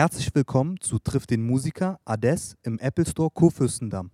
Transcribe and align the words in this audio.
Herzlich 0.00 0.34
willkommen 0.34 0.80
zu 0.80 0.98
Trifft 0.98 1.28
den 1.28 1.46
Musiker 1.46 2.00
Ades 2.06 2.56
im 2.62 2.78
Apple 2.78 3.04
Store 3.04 3.28
Kurfürstendamm. 3.28 4.10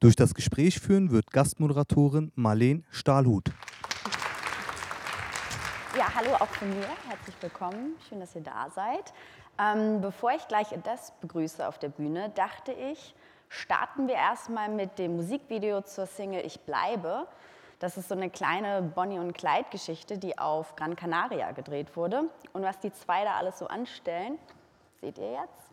Durch 0.00 0.16
das 0.16 0.34
Gespräch 0.34 0.80
führen 0.80 1.12
wird 1.12 1.30
Gastmoderatorin 1.30 2.32
Marleen 2.34 2.84
Stahlhut. 2.90 3.52
Ja, 5.96 6.12
hallo 6.12 6.34
auch 6.34 6.48
von 6.48 6.70
mir. 6.70 6.88
Herzlich 7.06 7.36
willkommen. 7.40 7.94
Schön, 8.08 8.18
dass 8.18 8.34
ihr 8.34 8.40
da 8.40 8.68
seid. 8.74 9.14
Ähm, 9.60 10.00
bevor 10.00 10.32
ich 10.32 10.48
gleich 10.48 10.72
Ades 10.72 11.12
begrüße 11.20 11.68
auf 11.68 11.78
der 11.78 11.90
Bühne, 11.90 12.32
dachte 12.34 12.72
ich, 12.72 13.14
starten 13.48 14.08
wir 14.08 14.16
erstmal 14.16 14.68
mit 14.70 14.98
dem 14.98 15.14
Musikvideo 15.14 15.82
zur 15.82 16.06
Single 16.06 16.44
Ich 16.44 16.58
bleibe. 16.62 17.28
Das 17.78 17.96
ist 17.96 18.08
so 18.08 18.16
eine 18.16 18.28
kleine 18.28 18.82
Bonnie 18.82 19.20
und 19.20 19.34
Clyde 19.34 19.68
Geschichte, 19.70 20.18
die 20.18 20.36
auf 20.36 20.74
Gran 20.74 20.96
Canaria 20.96 21.52
gedreht 21.52 21.94
wurde. 21.94 22.24
Und 22.52 22.64
was 22.64 22.80
die 22.80 22.92
zwei 22.92 23.22
da 23.22 23.36
alles 23.36 23.60
so 23.60 23.68
anstellen, 23.68 24.36
seht 25.00 25.18
ihr 25.18 25.32
jetzt. 25.32 25.66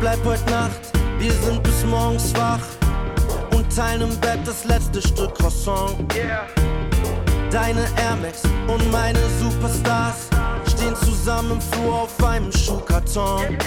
Bleib 0.00 0.24
heute 0.24 0.50
Nacht, 0.50 0.80
wir 1.18 1.32
sind 1.32 1.62
bis 1.62 1.84
morgens 1.84 2.32
wach 2.36 2.60
und 3.54 3.74
teilen 3.74 4.02
im 4.02 4.16
Bett 4.20 4.40
das 4.44 4.64
letzte 4.64 5.00
Stück 5.02 5.34
Croissant. 5.34 5.96
Deine 7.50 7.80
Air 7.80 8.16
Max 8.20 8.42
und 8.66 8.92
meine 8.92 9.18
Superstars 9.40 10.28
stehen 10.68 10.94
zusammen 10.96 11.52
im 11.52 11.60
Flur 11.60 12.02
auf 12.02 12.24
einem 12.24 12.52
Schuhkarton. 12.52 13.58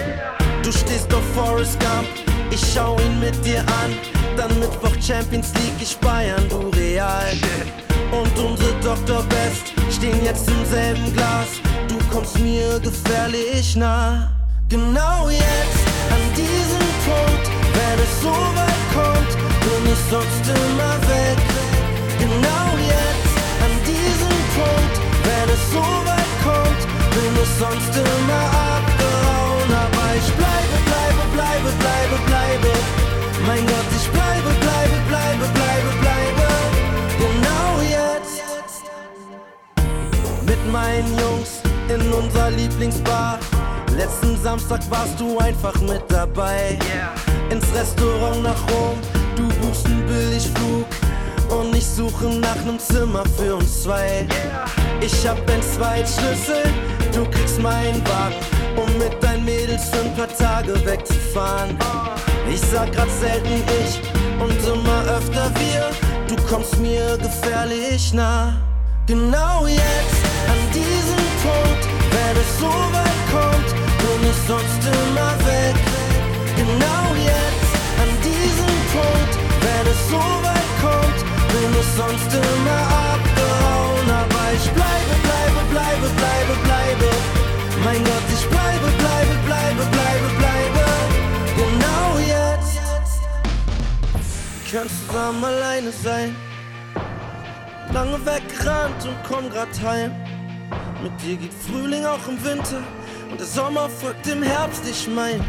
Du 0.63 0.71
stehst 0.71 1.13
auf 1.13 1.23
Forrest 1.35 1.79
Gump, 1.79 2.07
ich 2.51 2.61
schau 2.73 2.97
ihn 2.99 3.19
mit 3.19 3.43
dir 3.43 3.59
an. 3.59 3.91
Dann 4.37 4.59
Mittwoch 4.59 4.95
Champions 5.01 5.51
League, 5.55 5.81
ich 5.81 5.97
Bayern, 5.97 6.47
du 6.49 6.69
Real. 6.77 7.33
Und 8.11 8.39
unsere 8.39 8.73
Dr. 8.81 9.23
Best 9.23 9.73
stehen 9.93 10.23
jetzt 10.23 10.47
im 10.49 10.65
selben 10.65 11.13
Glas. 11.13 11.47
Du 11.87 11.97
kommst 12.13 12.39
mir 12.39 12.79
gefährlich 12.79 13.75
nah. 13.75 14.31
Genau 14.69 15.27
jetzt, 15.27 15.80
an 16.15 16.23
diesem 16.35 16.85
Punkt, 17.07 17.45
wenn 17.75 17.97
es 18.05 18.13
so 18.21 18.35
weit 18.57 18.83
kommt, 18.95 19.31
bin 19.65 19.83
ich 19.93 20.01
sonst 20.09 20.45
immer 20.47 20.95
weg. 21.11 21.39
Genau 22.19 22.67
jetzt, 22.93 23.35
an 23.65 23.73
diesem 23.91 24.35
Punkt, 24.57 24.95
wenn 25.25 25.47
es 25.55 25.63
so 25.75 25.85
weit 26.07 26.33
kommt, 26.45 26.81
bin 27.15 27.31
ich 27.43 27.51
sonst 27.63 27.93
immer 27.95 28.43
abgehauen. 28.75 29.69
Aber 29.85 30.07
ich 30.19 30.29
bleibe, 30.39 30.77
bleibe, 30.89 31.23
bleibe, 31.35 31.69
bleibe, 31.81 32.17
bleibe. 32.29 32.71
Mein 33.47 33.63
Gott, 33.65 33.89
ich 33.99 34.07
bleibe, 34.15 34.51
bleibe, 34.65 34.97
bleibe, 35.09 35.45
bleibe, 35.57 35.89
bleibe. 36.03 36.47
Genau 37.23 37.69
jetzt. 37.97 38.43
Mit 40.45 40.61
meinen 40.71 41.11
Jungs 41.17 41.61
in 41.89 42.01
unserer 42.13 42.51
Lieblingsbar. 42.51 43.39
Letzten 43.97 44.41
Samstag 44.41 44.79
warst 44.89 45.19
du 45.19 45.37
einfach 45.39 45.79
mit 45.81 46.03
dabei. 46.09 46.77
Ins 47.49 47.65
Restaurant 47.75 48.43
nach 48.43 48.61
Rom, 48.71 48.97
du 49.35 49.47
buchst 49.59 49.85
einen 49.85 50.05
Billigflug. 50.05 50.85
Und 51.49 51.75
ich 51.75 51.85
suche 51.85 52.25
nach 52.39 52.55
nem 52.65 52.79
Zimmer 52.79 53.23
für 53.37 53.55
uns 53.55 53.83
zwei. 53.83 54.25
Ich 55.01 55.27
hab 55.27 55.45
den 55.47 55.61
Zweitschlüssel, 55.61 56.63
du 57.13 57.25
kriegst 57.29 57.59
meinen 57.59 58.01
Wagen, 58.07 58.35
um 58.77 58.97
mit 58.97 59.21
deinen 59.21 59.43
Mädels 59.43 59.89
für 59.89 59.99
ein 59.99 60.15
paar 60.15 60.29
Tage 60.29 60.73
wegzufahren. 60.85 61.77
Ich 62.49 62.61
sag 62.61 62.93
grad 62.93 63.09
selten 63.19 63.63
ich 63.83 63.99
und 64.41 64.57
immer 64.65 65.03
öfter 65.17 65.51
wir. 65.55 65.91
Du 66.27 66.41
kommst 66.49 66.77
mir 66.79 67.17
gefährlich 67.17 68.13
nah. 68.13 68.53
Genau 69.07 69.65
jetzt, 69.67 70.21
an 70.47 70.59
diesem 70.73 71.25
Punkt, 71.43 71.87
wenn 72.11 72.37
es 72.37 72.59
so 72.59 72.67
weit 72.67 73.21
kommt, 73.31 73.90
bin 74.11 74.29
ich 74.29 74.39
sonst 74.47 74.81
immer 74.85 75.31
weg. 75.47 75.75
Genau 76.57 77.03
jetzt, 77.31 77.71
an 78.03 78.11
diesem 78.27 78.75
Punkt, 78.95 79.33
wenn 79.63 79.85
es 79.93 80.01
so 80.09 80.23
weit 80.45 80.71
kommt, 80.83 81.19
bin 81.53 81.71
ich 81.79 81.89
sonst 81.99 82.31
immer 82.33 82.81
abgehauen. 83.11 84.07
Aber 84.21 84.45
ich 84.57 84.67
bleibe, 84.77 85.13
bleibe, 85.27 85.61
bleibe, 85.73 86.07
bleibe, 86.19 86.53
bleibe. 86.67 87.09
Mein 87.85 88.03
Gott, 88.03 88.27
ich 88.35 88.45
bleibe, 88.53 88.87
bleibe, 89.01 89.33
bleibe, 89.47 89.83
bleibe, 89.95 90.27
bleibe. 90.41 90.83
Genau 91.59 92.07
jetzt. 92.35 92.79
Können 94.69 94.89
zusammen 94.89 95.43
alleine 95.43 95.91
sein. 96.03 96.35
Lange 97.93 98.17
weggerannt 98.25 99.05
und 99.05 99.17
komm 99.27 99.49
grad 99.49 99.73
heim. 99.83 100.11
Mit 101.03 101.11
dir 101.21 101.35
geht 101.35 101.53
Frühling 101.53 102.05
auch 102.05 102.25
im 102.27 102.41
Winter 102.43 102.81
und 103.31 103.39
der 103.39 103.47
Sommer 103.47 103.89
folgt 103.89 104.25
dem 104.25 104.43
Herbst, 104.43 104.83
ich 104.87 105.07
mein. 105.07 105.43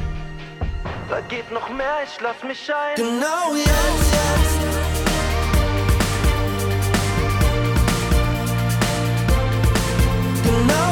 Da 1.09 1.20
geht 1.22 1.50
noch 1.53 1.69
mehr, 1.69 1.98
ich 2.04 2.20
lass 2.20 2.43
mich 2.44 2.72
ein. 2.72 2.94
Genau 2.97 3.54
jetzt, 3.54 4.12
jetzt. 4.12 4.60
Genau 10.44 10.91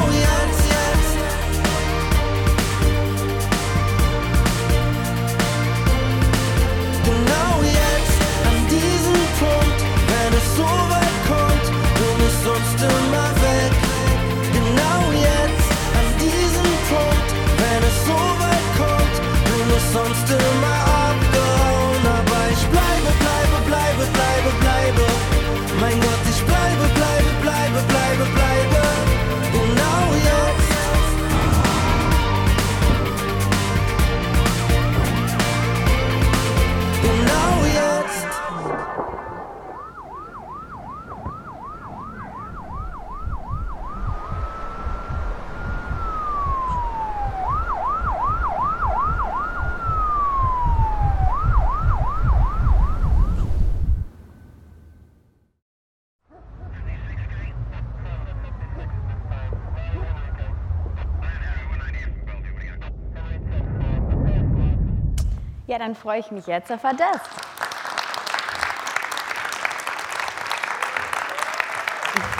dann 65.80 65.94
freue 65.94 66.20
ich 66.20 66.30
mich 66.30 66.46
jetzt 66.46 66.70
auf 66.70 66.84
Ades. 66.84 67.00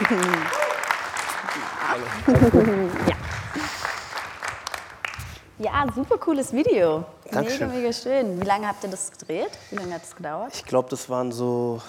ja. 5.58 5.58
ja, 5.58 5.86
super 5.94 6.18
cooles 6.18 6.52
Video. 6.52 7.06
Dankeschön. 7.30 7.68
Mega, 7.68 7.80
mega 7.80 7.92
schön. 7.92 8.40
Wie 8.40 8.44
lange 8.44 8.68
habt 8.68 8.84
ihr 8.84 8.90
das 8.90 9.10
gedreht? 9.10 9.50
Wie 9.70 9.76
lange 9.76 9.94
hat 9.94 10.04
es 10.04 10.14
gedauert? 10.14 10.54
Ich 10.54 10.66
glaube, 10.66 10.90
das 10.90 11.08
waren 11.08 11.32
so 11.32 11.80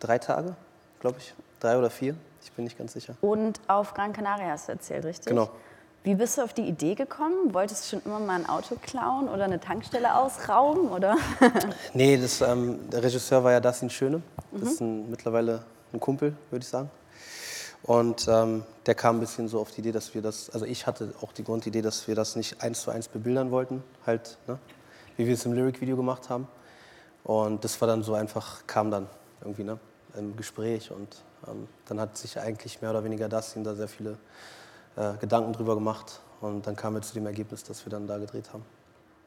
drei 0.00 0.18
Tage, 0.18 0.56
glaube 1.00 1.18
ich. 1.18 1.32
Drei 1.60 1.78
oder 1.78 1.90
vier. 1.90 2.16
Ich 2.42 2.50
bin 2.52 2.64
nicht 2.64 2.76
ganz 2.76 2.92
sicher. 2.92 3.14
Und 3.20 3.60
auf 3.68 3.94
Gran 3.94 4.12
Canaria 4.12 4.50
hast 4.50 4.66
du 4.68 4.72
erzählt, 4.72 5.04
richtig? 5.04 5.26
Genau. 5.26 5.48
Wie 6.06 6.14
bist 6.14 6.38
du 6.38 6.42
auf 6.42 6.52
die 6.52 6.62
Idee 6.62 6.94
gekommen? 6.94 7.52
Wolltest 7.52 7.84
du 7.84 7.96
schon 7.96 8.06
immer 8.06 8.20
mal 8.20 8.36
ein 8.36 8.48
Auto 8.48 8.76
klauen 8.80 9.28
oder 9.28 9.42
eine 9.42 9.58
Tankstelle 9.58 10.14
ausrauben? 10.14 10.88
Oder? 10.88 11.16
Nee, 11.94 12.16
das, 12.16 12.40
ähm, 12.42 12.88
der 12.90 13.02
Regisseur 13.02 13.42
war 13.42 13.50
ja 13.50 13.58
Dassin 13.58 13.90
Schöne. 13.90 14.22
Das 14.52 14.74
ist 14.74 14.80
ein, 14.80 15.10
mittlerweile 15.10 15.64
ein 15.92 15.98
Kumpel, 15.98 16.36
würde 16.50 16.62
ich 16.62 16.68
sagen. 16.68 16.90
Und 17.82 18.28
ähm, 18.28 18.62
der 18.86 18.94
kam 18.94 19.16
ein 19.16 19.20
bisschen 19.20 19.48
so 19.48 19.58
auf 19.58 19.72
die 19.72 19.80
Idee, 19.80 19.90
dass 19.90 20.14
wir 20.14 20.22
das, 20.22 20.48
also 20.50 20.64
ich 20.64 20.86
hatte 20.86 21.12
auch 21.22 21.32
die 21.32 21.42
Grundidee, 21.42 21.82
dass 21.82 22.06
wir 22.06 22.14
das 22.14 22.36
nicht 22.36 22.62
eins 22.62 22.82
zu 22.82 22.92
eins 22.92 23.08
bebildern 23.08 23.50
wollten, 23.50 23.82
halt, 24.06 24.38
ne? 24.46 24.60
wie 25.16 25.26
wir 25.26 25.34
es 25.34 25.44
im 25.44 25.54
Lyric-Video 25.54 25.96
gemacht 25.96 26.30
haben. 26.30 26.46
Und 27.24 27.64
das 27.64 27.80
war 27.80 27.88
dann 27.88 28.04
so 28.04 28.14
einfach, 28.14 28.64
kam 28.68 28.92
dann 28.92 29.08
irgendwie 29.40 29.64
ne? 29.64 29.80
im 30.16 30.36
Gespräch 30.36 30.92
und 30.92 31.24
ähm, 31.48 31.66
dann 31.86 31.98
hat 31.98 32.16
sich 32.16 32.38
eigentlich 32.38 32.80
mehr 32.80 32.90
oder 32.90 33.02
weniger 33.02 33.28
das 33.28 33.56
ihm 33.56 33.64
da 33.64 33.74
sehr 33.74 33.88
viele 33.88 34.18
äh, 34.96 35.14
Gedanken 35.20 35.52
drüber 35.52 35.74
gemacht 35.74 36.20
und 36.40 36.66
dann 36.66 36.76
kamen 36.76 36.96
wir 36.96 37.02
zu 37.02 37.14
dem 37.14 37.26
Ergebnis, 37.26 37.62
dass 37.64 37.84
wir 37.84 37.90
dann 37.90 38.06
da 38.06 38.18
gedreht 38.18 38.52
haben. 38.52 38.64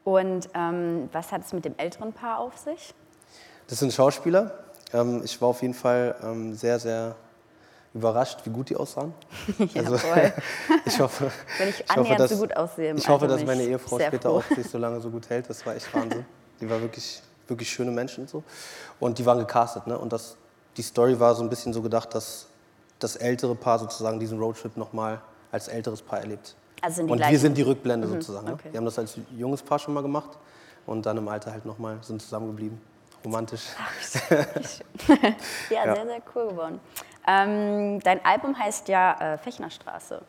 Und 0.04 0.48
ähm, 0.54 1.08
was 1.12 1.30
hat 1.32 1.44
es 1.44 1.52
mit 1.52 1.64
dem 1.64 1.74
älteren 1.76 2.12
Paar 2.12 2.38
auf 2.38 2.56
sich? 2.56 2.94
Das 3.68 3.78
sind 3.78 3.92
Schauspieler. 3.92 4.52
Ähm, 4.92 5.22
ich 5.24 5.40
war 5.40 5.48
auf 5.48 5.62
jeden 5.62 5.74
Fall 5.74 6.16
ähm, 6.22 6.54
sehr, 6.54 6.78
sehr 6.78 7.14
überrascht, 7.94 8.40
wie 8.44 8.50
gut 8.50 8.70
die 8.70 8.76
aussahen. 8.76 9.12
ja, 9.58 9.82
also, 9.82 9.98
voll. 9.98 10.32
ich 10.84 11.00
hoffe, 11.00 11.30
Wenn 11.58 11.68
ich 11.68 11.80
ich 11.80 11.96
hoffe, 11.96 12.14
dass, 12.16 12.30
so 12.30 12.36
gut 12.38 12.56
aussehe 12.56 12.94
ich 12.94 13.08
hoffe, 13.08 13.24
Alter, 13.24 13.36
dass 13.36 13.46
meine 13.46 13.62
Ehefrau 13.64 13.98
später 13.98 14.30
froh. 14.30 14.38
auch 14.38 14.56
sich 14.56 14.68
so 14.68 14.78
lange 14.78 15.00
so 15.00 15.10
gut 15.10 15.28
hält. 15.28 15.48
Das 15.50 15.64
war 15.66 15.74
echt 15.74 15.92
Wahnsinn. 15.94 16.24
Die 16.60 16.70
war 16.70 16.80
wirklich, 16.80 17.22
wirklich 17.48 17.70
schöne 17.70 17.90
Menschen 17.90 18.26
so. 18.26 18.42
Und 18.98 19.18
die 19.18 19.26
waren 19.26 19.38
gecastet. 19.38 19.86
Ne? 19.86 19.98
Und 19.98 20.12
das, 20.12 20.36
die 20.76 20.82
Story 20.82 21.18
war 21.18 21.34
so 21.34 21.42
ein 21.42 21.50
bisschen 21.50 21.72
so 21.72 21.82
gedacht, 21.82 22.14
dass 22.14 22.46
das 22.98 23.16
ältere 23.16 23.54
Paar 23.54 23.78
sozusagen 23.78 24.20
diesen 24.20 24.38
Roadtrip 24.38 24.76
nochmal 24.76 25.20
als 25.52 25.68
älteres 25.68 26.02
Paar 26.02 26.20
erlebt. 26.20 26.54
Also 26.82 26.96
sind 26.96 27.06
die 27.08 27.12
und 27.12 27.18
wir 27.18 27.26
gleichen- 27.26 27.38
sind 27.40 27.56
die 27.58 27.62
Rückblende 27.62 28.08
sozusagen. 28.08 28.46
Ne? 28.46 28.52
okay. 28.54 28.68
Wir 28.72 28.78
haben 28.78 28.84
das 28.84 28.98
als 28.98 29.18
junges 29.36 29.62
Paar 29.62 29.78
schon 29.78 29.92
mal 29.94 30.02
gemacht 30.02 30.30
und 30.86 31.04
dann 31.04 31.16
im 31.18 31.28
Alter 31.28 31.52
halt 31.52 31.66
nochmal 31.66 31.98
sind 32.02 32.22
zusammengeblieben. 32.22 32.80
Romantisch. 33.24 33.64
Ja, 35.70 35.94
sehr, 35.94 36.06
sehr 36.06 36.22
cool 36.34 36.48
geworden. 36.48 36.80
Ähm, 37.26 38.00
dein 38.00 38.24
Album 38.24 38.58
heißt 38.58 38.88
ja 38.88 39.34
äh, 39.34 39.38
Fechnerstraße. 39.38 40.22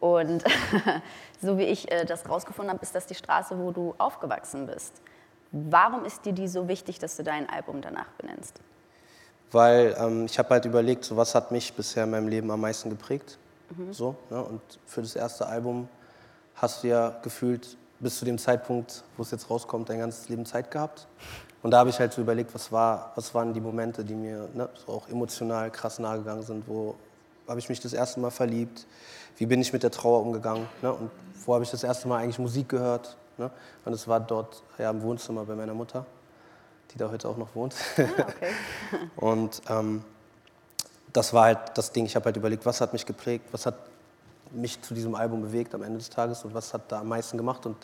Und 0.00 0.44
so 1.42 1.58
wie 1.58 1.64
ich 1.64 1.90
äh, 1.90 2.04
das 2.04 2.28
rausgefunden 2.28 2.72
habe, 2.72 2.82
ist 2.82 2.94
das 2.94 3.06
die 3.06 3.14
Straße, 3.14 3.58
wo 3.58 3.70
du 3.70 3.94
aufgewachsen 3.98 4.66
bist. 4.66 5.00
Warum 5.52 6.04
ist 6.04 6.24
dir 6.24 6.32
die 6.32 6.46
so 6.48 6.68
wichtig, 6.68 6.98
dass 6.98 7.16
du 7.16 7.24
dein 7.24 7.48
Album 7.48 7.80
danach 7.80 8.06
benennst? 8.18 8.60
Weil 9.50 9.96
ähm, 9.98 10.26
ich 10.26 10.38
habe 10.38 10.50
halt 10.50 10.64
überlegt, 10.64 11.04
so 11.04 11.16
was 11.16 11.34
hat 11.34 11.50
mich 11.50 11.72
bisher 11.74 12.04
in 12.04 12.10
meinem 12.10 12.28
Leben 12.28 12.50
am 12.50 12.60
meisten 12.60 12.88
geprägt. 12.90 13.38
So, 13.90 14.16
ne? 14.30 14.42
Und 14.42 14.60
für 14.86 15.02
das 15.02 15.16
erste 15.16 15.46
Album 15.46 15.88
hast 16.54 16.82
du 16.82 16.88
ja 16.88 17.10
gefühlt 17.22 17.76
bis 18.00 18.18
zu 18.18 18.24
dem 18.24 18.38
Zeitpunkt, 18.38 19.04
wo 19.16 19.22
es 19.22 19.30
jetzt 19.30 19.50
rauskommt, 19.50 19.88
dein 19.88 19.98
ganzes 19.98 20.28
Leben 20.28 20.46
Zeit 20.46 20.70
gehabt. 20.70 21.06
Und 21.62 21.72
da 21.72 21.78
habe 21.78 21.90
ich 21.90 21.98
halt 21.98 22.12
so 22.12 22.22
überlegt, 22.22 22.54
was, 22.54 22.72
war, 22.72 23.12
was 23.14 23.34
waren 23.34 23.52
die 23.52 23.60
Momente, 23.60 24.04
die 24.04 24.14
mir 24.14 24.48
ne, 24.54 24.68
so 24.74 24.92
auch 24.92 25.08
emotional 25.08 25.70
krass 25.70 25.98
nahe 25.98 26.18
gegangen 26.18 26.42
sind. 26.42 26.66
Wo 26.66 26.96
habe 27.46 27.60
ich 27.60 27.68
mich 27.68 27.80
das 27.80 27.92
erste 27.92 28.20
Mal 28.20 28.30
verliebt? 28.30 28.86
Wie 29.36 29.46
bin 29.46 29.60
ich 29.60 29.72
mit 29.72 29.82
der 29.82 29.90
Trauer 29.90 30.22
umgegangen? 30.22 30.66
Ne? 30.80 30.92
Und 30.92 31.10
wo 31.44 31.54
habe 31.54 31.64
ich 31.64 31.70
das 31.70 31.84
erste 31.84 32.08
Mal 32.08 32.18
eigentlich 32.18 32.38
Musik 32.38 32.68
gehört? 32.70 33.16
Ne? 33.36 33.50
Und 33.84 33.92
es 33.92 34.08
war 34.08 34.20
dort 34.20 34.62
ja, 34.78 34.90
im 34.90 35.02
Wohnzimmer 35.02 35.44
bei 35.44 35.54
meiner 35.54 35.74
Mutter, 35.74 36.06
die 36.92 36.98
da 36.98 37.10
heute 37.10 37.28
auch 37.28 37.36
noch 37.36 37.54
wohnt. 37.54 37.74
Ah, 37.98 38.02
okay. 38.02 38.52
Und 39.16 39.62
ähm, 39.68 40.04
das 41.12 41.32
war 41.32 41.44
halt 41.44 41.58
das 41.74 41.92
Ding. 41.92 42.06
Ich 42.06 42.16
habe 42.16 42.26
halt 42.26 42.36
überlegt, 42.36 42.66
was 42.66 42.80
hat 42.80 42.92
mich 42.92 43.06
geprägt, 43.06 43.46
was 43.52 43.66
hat 43.66 43.74
mich 44.52 44.80
zu 44.82 44.94
diesem 44.94 45.14
Album 45.14 45.42
bewegt 45.42 45.74
am 45.74 45.82
Ende 45.82 45.98
des 45.98 46.10
Tages 46.10 46.44
und 46.44 46.54
was 46.54 46.74
hat 46.74 46.90
da 46.90 47.00
am 47.00 47.08
meisten 47.08 47.36
gemacht. 47.36 47.66
Und 47.66 47.76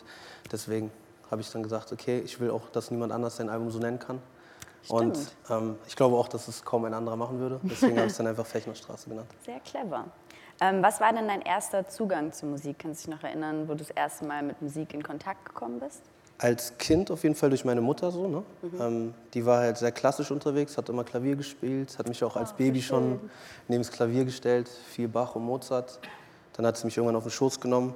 deswegen 0.51 0.91
habe 1.31 1.41
ich 1.41 1.51
dann 1.51 1.63
gesagt, 1.63 1.91
okay, 1.91 2.19
ich 2.19 2.39
will 2.39 2.51
auch, 2.51 2.69
dass 2.71 2.91
niemand 2.91 3.11
anders 3.11 3.37
sein 3.37 3.49
Album 3.49 3.71
so 3.71 3.79
nennen 3.79 3.99
kann. 3.99 4.21
Und 4.89 5.17
ähm, 5.49 5.75
ich 5.85 5.95
glaube 5.95 6.15
auch, 6.15 6.29
dass 6.29 6.47
es 6.47 6.63
kaum 6.63 6.85
ein 6.85 6.93
anderer 6.93 7.17
machen 7.17 7.39
würde. 7.39 7.59
Deswegen 7.63 7.97
habe 7.97 8.07
ich 8.07 8.11
es 8.11 8.17
dann 8.17 8.27
einfach 8.27 8.45
Fechnerstraße 8.45 9.09
genannt. 9.09 9.27
Sehr 9.45 9.59
clever. 9.59 10.05
Ähm, 10.61 10.81
was 10.81 11.01
war 11.01 11.11
denn 11.13 11.27
dein 11.27 11.41
erster 11.41 11.87
Zugang 11.87 12.31
zur 12.31 12.49
Musik? 12.49 12.79
Kannst 12.79 13.05
du 13.05 13.11
dich 13.11 13.17
noch 13.17 13.23
erinnern, 13.27 13.67
wo 13.67 13.73
du 13.73 13.79
das 13.79 13.89
erste 13.89 14.25
Mal 14.25 14.43
mit 14.43 14.61
Musik 14.61 14.93
in 14.93 15.03
Kontakt 15.03 15.45
gekommen 15.45 15.79
bist? 15.79 16.01
Als 16.39 16.77
Kind 16.77 17.09
auf 17.09 17.23
jeden 17.23 17.33
Fall 17.33 17.49
durch 17.49 17.65
meine 17.65 17.81
Mutter 17.81 18.11
so. 18.11 18.27
Ne? 18.27 18.43
Ähm, 18.79 19.13
die 19.33 19.45
war 19.45 19.59
halt 19.61 19.77
sehr 19.77 19.91
klassisch 19.91 20.29
unterwegs, 20.29 20.77
hat 20.77 20.87
immer 20.89 21.03
Klavier 21.03 21.35
gespielt, 21.35 21.97
hat 21.97 22.07
mich 22.07 22.23
auch 22.23 22.35
als 22.35 22.53
Baby 22.53 22.81
schon 22.81 23.19
neben 23.67 23.81
das 23.81 23.91
Klavier 23.91 24.23
gestellt, 24.23 24.69
viel 24.69 25.07
Bach 25.07 25.35
und 25.35 25.43
Mozart. 25.43 25.99
Dann 26.53 26.65
hat 26.65 26.77
sie 26.77 26.85
mich 26.85 26.95
irgendwann 26.97 27.15
auf 27.15 27.23
den 27.23 27.31
Schoß 27.31 27.59
genommen. 27.59 27.95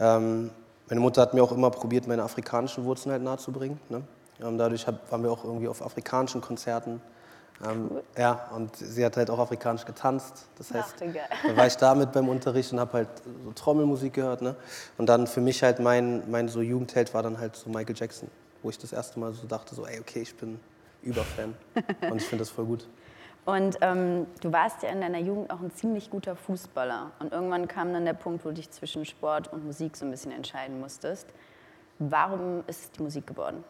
Ähm, 0.00 0.50
meine 0.88 1.00
Mutter 1.00 1.22
hat 1.22 1.34
mir 1.34 1.42
auch 1.42 1.52
immer 1.52 1.70
probiert, 1.70 2.08
meine 2.08 2.24
afrikanischen 2.24 2.84
Wurzeln 2.84 3.12
halt 3.12 3.22
nahezubringen. 3.22 3.78
Ne? 3.88 4.02
Ähm, 4.42 4.58
dadurch 4.58 4.86
hab, 4.86 5.10
waren 5.12 5.22
wir 5.22 5.30
auch 5.30 5.44
irgendwie 5.44 5.68
auf 5.68 5.82
afrikanischen 5.82 6.40
Konzerten. 6.40 7.00
Ähm, 7.62 7.90
ja, 8.16 8.48
und 8.54 8.74
sie 8.76 9.04
hat 9.04 9.16
halt 9.16 9.28
auch 9.30 9.38
afrikanisch 9.38 9.84
getanzt. 9.84 10.46
Das 10.56 10.72
heißt, 10.72 10.94
Ach, 10.96 11.48
da 11.48 11.56
war 11.56 11.66
ich 11.66 11.76
damit 11.76 12.12
beim 12.12 12.28
Unterricht 12.28 12.72
und 12.72 12.80
habe 12.80 12.92
halt 12.94 13.08
so 13.44 13.52
Trommelmusik 13.52 14.14
gehört. 14.14 14.40
Ne? 14.40 14.56
Und 14.96 15.08
dann 15.08 15.26
für 15.26 15.42
mich 15.42 15.62
halt 15.62 15.78
mein, 15.78 16.30
mein 16.30 16.48
so 16.48 16.62
Jugendheld 16.62 17.12
war 17.12 17.22
dann 17.22 17.38
halt 17.38 17.56
so 17.56 17.68
Michael 17.68 17.96
Jackson, 17.96 18.30
wo 18.62 18.70
ich 18.70 18.78
das 18.78 18.92
erste 18.92 19.20
Mal 19.20 19.32
so 19.32 19.46
dachte, 19.46 19.74
so 19.74 19.86
ey, 19.86 20.00
okay, 20.00 20.20
ich 20.22 20.34
bin 20.36 20.58
Überfan 21.02 21.54
und 22.10 22.16
ich 22.16 22.26
finde 22.26 22.42
das 22.42 22.50
voll 22.50 22.64
gut. 22.64 22.86
Und 23.44 23.78
ähm, 23.80 24.26
du 24.40 24.52
warst 24.52 24.82
ja 24.82 24.90
in 24.90 25.00
deiner 25.00 25.18
Jugend 25.18 25.50
auch 25.50 25.60
ein 25.60 25.70
ziemlich 25.72 26.10
guter 26.10 26.36
Fußballer. 26.36 27.10
Und 27.18 27.32
irgendwann 27.32 27.68
kam 27.68 27.92
dann 27.92 28.04
der 28.04 28.14
Punkt, 28.14 28.44
wo 28.44 28.50
du 28.50 28.56
dich 28.56 28.70
zwischen 28.70 29.04
Sport 29.04 29.52
und 29.52 29.64
Musik 29.64 29.96
so 29.96 30.04
ein 30.04 30.10
bisschen 30.10 30.32
entscheiden 30.32 30.78
musstest. 30.78 31.26
Warum 31.98 32.62
ist 32.66 32.84
es 32.84 32.90
die 32.92 33.02
Musik 33.02 33.26
geworden? 33.26 33.64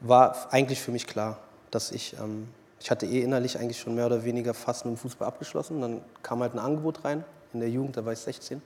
War 0.00 0.52
eigentlich 0.52 0.80
für 0.80 0.90
mich 0.90 1.06
klar, 1.06 1.38
dass 1.70 1.90
ich, 1.90 2.16
ähm, 2.18 2.48
ich 2.80 2.90
hatte 2.90 3.06
eh 3.06 3.22
innerlich 3.22 3.58
eigentlich 3.58 3.78
schon 3.78 3.94
mehr 3.94 4.06
oder 4.06 4.24
weniger 4.24 4.54
fast 4.54 4.84
mit 4.84 4.94
dem 4.94 4.98
Fußball 4.98 5.26
abgeschlossen. 5.26 5.80
Dann 5.80 6.02
kam 6.22 6.40
halt 6.40 6.54
ein 6.54 6.58
Angebot 6.58 7.04
rein 7.04 7.24
in 7.52 7.60
der 7.60 7.70
Jugend, 7.70 7.96
da 7.96 8.04
war 8.04 8.12
ich 8.12 8.18
16. 8.18 8.60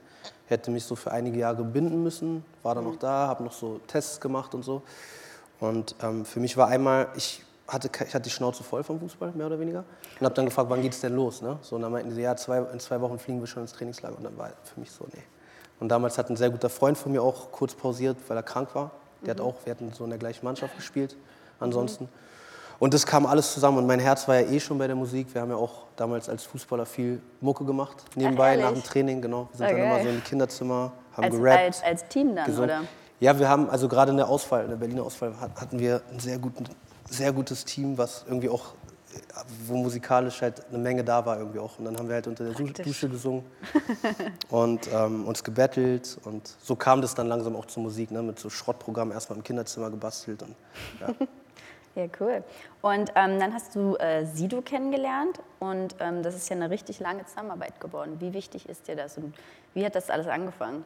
Hätte 0.47 0.69
mich 0.69 0.83
so 0.83 0.95
für 0.95 1.11
einige 1.11 1.39
Jahre 1.39 1.63
binden 1.63 2.03
müssen, 2.03 2.43
war 2.61 2.75
dann 2.75 2.83
noch 2.83 2.97
da, 2.97 3.27
habe 3.27 3.43
noch 3.43 3.53
so 3.53 3.79
Tests 3.87 4.19
gemacht 4.19 4.53
und 4.53 4.63
so. 4.63 4.81
Und 5.59 5.95
ähm, 6.01 6.25
für 6.25 6.39
mich 6.39 6.57
war 6.57 6.67
einmal, 6.67 7.07
ich 7.15 7.43
hatte, 7.67 7.89
ich 8.05 8.13
hatte 8.13 8.23
die 8.23 8.29
Schnauze 8.29 8.63
voll 8.63 8.83
vom 8.83 8.99
Fußball, 8.99 9.31
mehr 9.31 9.47
oder 9.47 9.59
weniger. 9.59 9.85
Und 10.19 10.25
habe 10.25 10.35
dann 10.35 10.45
gefragt, 10.45 10.69
wann 10.69 10.81
geht 10.81 10.93
es 10.93 10.99
denn 10.99 11.15
los? 11.15 11.41
Ne? 11.41 11.57
So, 11.61 11.77
und 11.77 11.83
dann 11.83 11.91
meinten 11.91 12.11
sie, 12.11 12.21
ja, 12.21 12.35
zwei, 12.35 12.59
in 12.59 12.79
zwei 12.79 12.99
Wochen 12.99 13.17
fliegen 13.17 13.39
wir 13.39 13.47
schon 13.47 13.63
ins 13.63 13.71
Trainingslager. 13.71 14.17
Und 14.17 14.23
dann 14.23 14.37
war 14.37 14.51
für 14.63 14.79
mich 14.79 14.91
so, 14.91 15.05
nee. 15.13 15.23
Und 15.79 15.89
damals 15.89 16.17
hat 16.17 16.29
ein 16.29 16.35
sehr 16.35 16.49
guter 16.49 16.69
Freund 16.69 16.97
von 16.97 17.11
mir 17.11 17.23
auch 17.23 17.51
kurz 17.51 17.73
pausiert, 17.73 18.17
weil 18.27 18.37
er 18.37 18.43
krank 18.43 18.75
war. 18.75 18.91
Der 19.25 19.31
hat 19.31 19.41
auch, 19.41 19.55
wir 19.63 19.71
hatten 19.71 19.91
so 19.93 20.03
in 20.03 20.09
der 20.09 20.19
gleichen 20.19 20.45
Mannschaft 20.45 20.75
gespielt, 20.75 21.15
ansonsten. 21.59 22.09
Und 22.81 22.95
das 22.95 23.05
kam 23.05 23.27
alles 23.27 23.53
zusammen 23.53 23.77
und 23.77 23.85
mein 23.85 23.99
Herz 23.99 24.27
war 24.27 24.39
ja 24.39 24.47
eh 24.49 24.59
schon 24.59 24.79
bei 24.79 24.87
der 24.87 24.95
Musik. 24.95 25.27
Wir 25.35 25.41
haben 25.41 25.51
ja 25.51 25.55
auch 25.55 25.83
damals 25.95 26.27
als 26.27 26.45
Fußballer 26.45 26.87
viel 26.87 27.21
Mucke 27.39 27.63
gemacht, 27.63 28.03
nebenbei, 28.15 28.55
nach 28.55 28.71
dem? 28.73 28.81
Training, 28.81 29.21
genau. 29.21 29.47
Wir 29.51 29.57
sind 29.59 29.67
Ah, 29.67 29.69
dann 29.69 29.81
immer 29.83 29.99
so 30.03 30.09
die 30.09 30.21
Kinderzimmer, 30.21 30.91
haben 31.15 31.23
Als, 31.25 31.35
gerappt 31.35 31.59
als, 31.59 31.83
als 31.83 32.07
Team 32.07 32.35
dann, 32.35 32.45
gesungen. 32.47 32.69
oder? 32.71 32.81
Ja, 33.19 33.37
wir 33.37 33.47
haben, 33.47 33.69
also 33.69 33.87
gerade 33.87 34.09
in 34.09 34.17
der 34.17 34.27
Auswahl, 34.27 34.63
in 34.63 34.71
der 34.71 34.77
Berliner 34.77 35.03
Auswahl 35.03 35.39
hat- 35.39 35.61
hatten 35.61 35.77
wir 35.77 36.01
ein 36.11 36.19
sehr, 36.19 36.39
guten, 36.39 36.63
sehr 37.07 37.31
gutes 37.31 37.65
Team, 37.65 37.99
was 37.99 38.25
irgendwie 38.27 38.49
auch, 38.49 38.73
wo 39.67 39.75
musikalisch 39.75 40.41
halt 40.41 40.67
eine 40.69 40.79
Menge 40.79 41.03
da 41.03 41.23
war 41.23 41.37
irgendwie 41.37 41.59
auch. 41.59 41.77
Und 41.77 41.85
dann 41.85 41.95
haben 41.97 42.07
wir 42.07 42.15
halt 42.15 42.25
unter 42.25 42.45
der 42.45 42.53
Praktisch. 42.53 42.83
Dusche 42.87 43.09
gesungen 43.09 43.43
und 44.49 44.89
ähm, 44.91 45.27
uns 45.27 45.43
gebettelt 45.43 46.17
und 46.23 46.55
so 46.63 46.75
kam 46.75 47.01
das 47.03 47.13
dann 47.13 47.27
langsam 47.27 47.55
auch 47.55 47.65
zur 47.67 47.83
Musik, 47.83 48.09
ne? 48.09 48.23
mit 48.23 48.39
so 48.39 48.49
Schrottprogrammen 48.49 49.13
erstmal 49.13 49.37
im 49.37 49.43
Kinderzimmer 49.43 49.91
gebastelt 49.91 50.41
und 50.41 50.55
ja. 50.99 51.13
Ja, 51.95 52.05
cool. 52.21 52.43
Und 52.81 53.11
ähm, 53.15 53.39
dann 53.39 53.53
hast 53.53 53.75
du 53.75 53.95
äh, 53.97 54.25
Sido 54.25 54.61
kennengelernt 54.61 55.39
und 55.59 55.95
ähm, 55.99 56.23
das 56.23 56.35
ist 56.35 56.49
ja 56.49 56.55
eine 56.55 56.69
richtig 56.69 56.99
lange 57.01 57.25
Zusammenarbeit 57.25 57.79
geworden. 57.81 58.15
Wie 58.19 58.33
wichtig 58.33 58.69
ist 58.69 58.87
dir 58.87 58.95
das 58.95 59.17
und 59.17 59.33
wie 59.73 59.85
hat 59.85 59.95
das 59.95 60.09
alles 60.09 60.27
angefangen? 60.27 60.85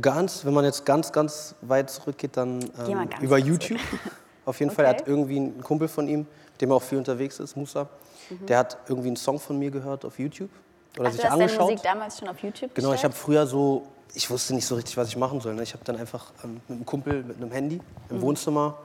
Ganz, 0.00 0.44
wenn 0.44 0.54
man 0.54 0.64
jetzt 0.64 0.86
ganz, 0.86 1.10
ganz 1.12 1.54
weit 1.62 1.90
zurückgeht, 1.90 2.36
dann 2.36 2.62
ähm, 2.86 3.08
ganz 3.10 3.20
über 3.22 3.36
weit 3.36 3.44
YouTube. 3.44 3.78
Auf 4.46 4.58
jeden 4.60 4.70
Fall, 4.70 4.84
er 4.84 4.90
hat 4.92 5.00
Okay. 5.02 5.10
irgendwie 5.10 5.38
ein 5.40 5.60
Kumpel 5.62 5.88
von 5.88 6.08
ihm, 6.08 6.20
mit 6.52 6.60
dem 6.60 6.70
er 6.70 6.76
auch 6.76 6.82
viel 6.82 6.98
unterwegs 6.98 7.38
ist, 7.40 7.56
Musa, 7.56 7.88
Mhm. 8.30 8.46
der 8.46 8.58
hat 8.58 8.78
irgendwie 8.88 9.08
einen 9.08 9.16
Song 9.16 9.40
von 9.40 9.58
mir 9.58 9.70
gehört 9.72 10.04
auf 10.04 10.18
YouTube 10.18 10.50
oder 10.96 11.08
Ach, 11.08 11.12
sich 11.12 11.20
du 11.20 11.26
hast 11.26 11.32
deine 11.32 11.42
angeschaut. 11.44 11.70
Musik 11.70 11.82
damals 11.82 12.18
schon 12.18 12.28
auf 12.28 12.38
YouTube 12.38 12.74
Genau, 12.74 12.92
ich 12.92 13.02
habe 13.02 13.12
früher 13.14 13.44
so, 13.46 13.88
ich 14.14 14.30
wusste 14.30 14.54
nicht 14.54 14.66
so 14.66 14.76
richtig, 14.76 14.96
was 14.96 15.08
ich 15.08 15.16
machen 15.16 15.40
soll. 15.40 15.54
Ne? 15.54 15.64
Ich 15.64 15.72
habe 15.74 15.84
dann 15.84 15.96
einfach 15.96 16.32
ähm, 16.44 16.60
mit 16.68 16.76
einem 16.76 16.86
Kumpel 16.86 17.24
mit 17.24 17.36
einem 17.38 17.50
Handy 17.50 17.80
im 18.08 18.16
Mhm. 18.18 18.22
Wohnzimmer 18.22 18.76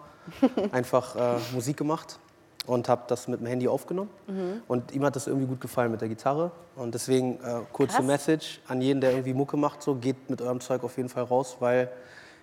einfach 0.71 1.15
äh, 1.15 1.39
Musik 1.53 1.77
gemacht 1.77 2.19
und 2.65 2.89
habe 2.89 3.03
das 3.07 3.27
mit 3.27 3.39
dem 3.39 3.47
Handy 3.47 3.67
aufgenommen. 3.67 4.09
Mhm. 4.27 4.61
Und 4.67 4.91
ihm 4.93 5.03
hat 5.03 5.15
das 5.15 5.27
irgendwie 5.27 5.47
gut 5.47 5.61
gefallen 5.61 5.91
mit 5.91 6.01
der 6.01 6.09
Gitarre. 6.09 6.51
Und 6.75 6.93
deswegen 6.93 7.35
äh, 7.35 7.61
kurze 7.71 7.97
Krass. 7.97 8.05
Message 8.05 8.61
an 8.67 8.81
jeden, 8.81 9.01
der 9.01 9.11
irgendwie 9.11 9.33
Mucke 9.33 9.57
macht, 9.57 9.83
so 9.83 9.95
geht 9.95 10.29
mit 10.29 10.41
eurem 10.41 10.59
Zeug 10.59 10.83
auf 10.83 10.97
jeden 10.97 11.09
Fall 11.09 11.23
raus, 11.23 11.57
weil 11.59 11.89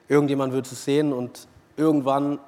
irgendjemand 0.09 0.53
wird 0.53 0.71
es 0.71 0.85
sehen 0.85 1.13
und 1.13 1.47
irgendwann 1.77 2.39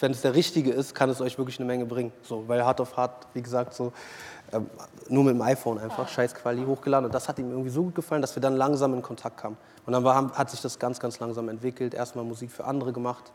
wenn 0.00 0.12
es 0.12 0.22
der 0.22 0.34
richtige 0.34 0.70
ist, 0.70 0.94
kann 0.94 1.10
es 1.10 1.20
euch 1.20 1.38
wirklich 1.38 1.58
eine 1.58 1.66
Menge 1.66 1.86
bringen. 1.86 2.12
So, 2.22 2.44
weil 2.46 2.64
Hard 2.64 2.80
of 2.80 2.96
Hard, 2.96 3.26
wie 3.34 3.42
gesagt, 3.42 3.74
so 3.74 3.92
nur 5.08 5.24
mit 5.24 5.34
dem 5.34 5.42
iPhone 5.42 5.78
einfach, 5.78 6.08
scheiß 6.08 6.34
Quali 6.34 6.64
hochgeladen. 6.64 7.06
Und 7.06 7.14
das 7.14 7.28
hat 7.28 7.38
ihm 7.38 7.50
irgendwie 7.50 7.70
so 7.70 7.84
gut 7.84 7.94
gefallen, 7.94 8.22
dass 8.22 8.34
wir 8.34 8.40
dann 8.40 8.56
langsam 8.56 8.94
in 8.94 9.02
Kontakt 9.02 9.38
kamen. 9.38 9.56
Und 9.86 9.92
dann 9.92 10.04
war, 10.04 10.32
hat 10.32 10.50
sich 10.50 10.60
das 10.60 10.78
ganz, 10.78 11.00
ganz 11.00 11.18
langsam 11.18 11.48
entwickelt. 11.48 11.94
Erstmal 11.94 12.24
Musik 12.24 12.50
für 12.50 12.64
andere 12.64 12.92
gemacht. 12.92 13.32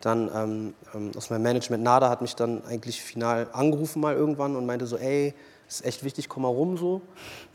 Dann 0.00 0.30
ähm, 0.34 0.74
ähm, 0.94 1.10
aus 1.16 1.30
meinem 1.30 1.42
Management 1.42 1.82
Nada 1.82 2.08
hat 2.08 2.20
mich 2.20 2.36
dann 2.36 2.64
eigentlich 2.64 3.02
final 3.02 3.48
angerufen 3.52 4.00
mal 4.00 4.14
irgendwann 4.14 4.56
und 4.56 4.66
meinte 4.66 4.86
so, 4.86 4.96
ey, 4.96 5.34
ist 5.70 5.84
echt 5.84 6.04
wichtig, 6.04 6.28
komm 6.28 6.42
mal 6.42 6.48
rum 6.48 6.76
so. 6.76 7.00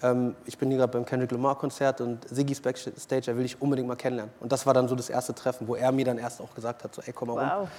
Ähm, 0.02 0.36
ich 0.46 0.58
bin 0.58 0.70
hier 0.70 0.78
gerade 0.78 0.92
beim 0.92 1.06
Kendrick 1.06 1.32
Lamar 1.32 1.58
Konzert 1.58 2.00
und 2.02 2.28
Siggy's 2.30 2.62
Backstage, 2.62 3.24
er 3.28 3.38
will 3.38 3.46
ich 3.46 3.62
unbedingt 3.62 3.88
mal 3.88 3.96
kennenlernen. 3.96 4.34
Und 4.40 4.52
das 4.52 4.66
war 4.66 4.74
dann 4.74 4.88
so 4.88 4.96
das 4.96 5.10
erste 5.10 5.36
Treffen, 5.36 5.68
wo 5.68 5.76
er 5.76 5.92
mir 5.92 6.06
dann 6.06 6.18
erst 6.18 6.42
auch 6.42 6.54
gesagt 6.56 6.84
hat, 6.84 6.96
so 6.96 7.02
ey, 7.02 7.14
komm 7.14 7.28
mal 7.28 7.40
rum. 7.40 7.62
Wow. 7.64 7.70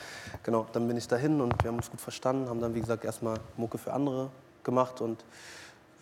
Genau, 0.43 0.67
dann 0.73 0.87
bin 0.87 0.97
ich 0.97 1.09
dahin 1.09 1.41
und 1.41 1.55
wir 1.63 1.69
haben 1.71 1.79
uns 1.79 1.91
gut 1.91 2.01
verstanden, 2.01 2.49
haben 2.49 2.61
dann 2.61 2.75
wie 2.75 2.81
gesagt 2.81 3.05
erstmal 3.05 3.39
Mucke 3.57 3.79
für 3.79 3.93
andere 3.93 4.31
gemacht 4.67 5.01
und 5.01 5.25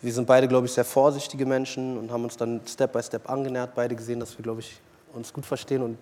wir 0.01 0.11
sind 0.11 0.27
beide, 0.27 0.47
glaube 0.47 0.67
ich, 0.67 0.73
sehr 0.73 0.83
vorsichtige 0.83 1.45
Menschen 1.45 1.97
und 1.97 2.11
haben 2.11 2.25
uns 2.25 2.35
dann 2.35 2.61
Step 2.67 2.91
by 2.91 3.01
Step 3.01 3.29
angenähert, 3.29 3.73
beide 3.73 3.95
gesehen, 3.95 4.19
dass 4.19 4.37
wir, 4.37 4.43
glaube 4.43 4.59
ich, 4.59 4.79
uns 5.13 5.31
gut 5.31 5.45
verstehen 5.45 5.81
und 5.81 5.97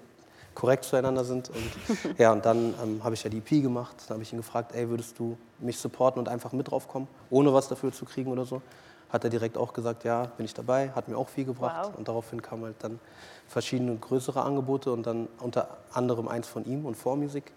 korrekt 0.55 0.83
zueinander 0.83 1.23
sind. 1.23 1.49
Und, 1.49 2.17
ja, 2.17 2.31
und 2.31 2.45
dann 2.45 2.73
ähm, 2.83 3.03
habe 3.03 3.15
ich 3.15 3.23
ja 3.23 3.29
die 3.29 3.37
EP 3.37 3.61
gemacht. 3.61 3.95
Dann 4.07 4.15
habe 4.15 4.23
ich 4.23 4.33
ihn 4.33 4.37
gefragt, 4.37 4.73
ey, 4.75 4.89
würdest 4.89 5.17
du 5.19 5.37
mich 5.59 5.77
supporten 5.77 6.19
und 6.19 6.27
einfach 6.27 6.51
mit 6.51 6.71
drauf 6.71 6.87
kommen, 6.87 7.07
ohne 7.29 7.53
was 7.53 7.67
dafür 7.67 7.91
zu 7.91 8.05
kriegen 8.05 8.31
oder 8.31 8.45
so? 8.45 8.61
Hat 9.09 9.23
er 9.23 9.29
direkt 9.29 9.57
auch 9.57 9.73
gesagt, 9.73 10.03
ja, 10.05 10.25
bin 10.25 10.45
ich 10.45 10.53
dabei, 10.53 10.89
hat 10.89 11.07
mir 11.07 11.17
auch 11.17 11.29
viel 11.29 11.45
gebracht. 11.45 11.89
Wow. 11.89 11.97
Und 11.97 12.07
daraufhin 12.07 12.41
kamen 12.41 12.65
halt 12.65 12.75
dann 12.79 12.99
verschiedene 13.47 13.95
größere 13.95 14.41
Angebote 14.41 14.91
und 14.91 15.05
dann 15.05 15.27
unter 15.39 15.77
anderem 15.91 16.27
eins 16.27 16.47
von 16.47 16.65
ihm 16.65 16.85
und 16.85 16.95
Vormusik. 16.95 17.51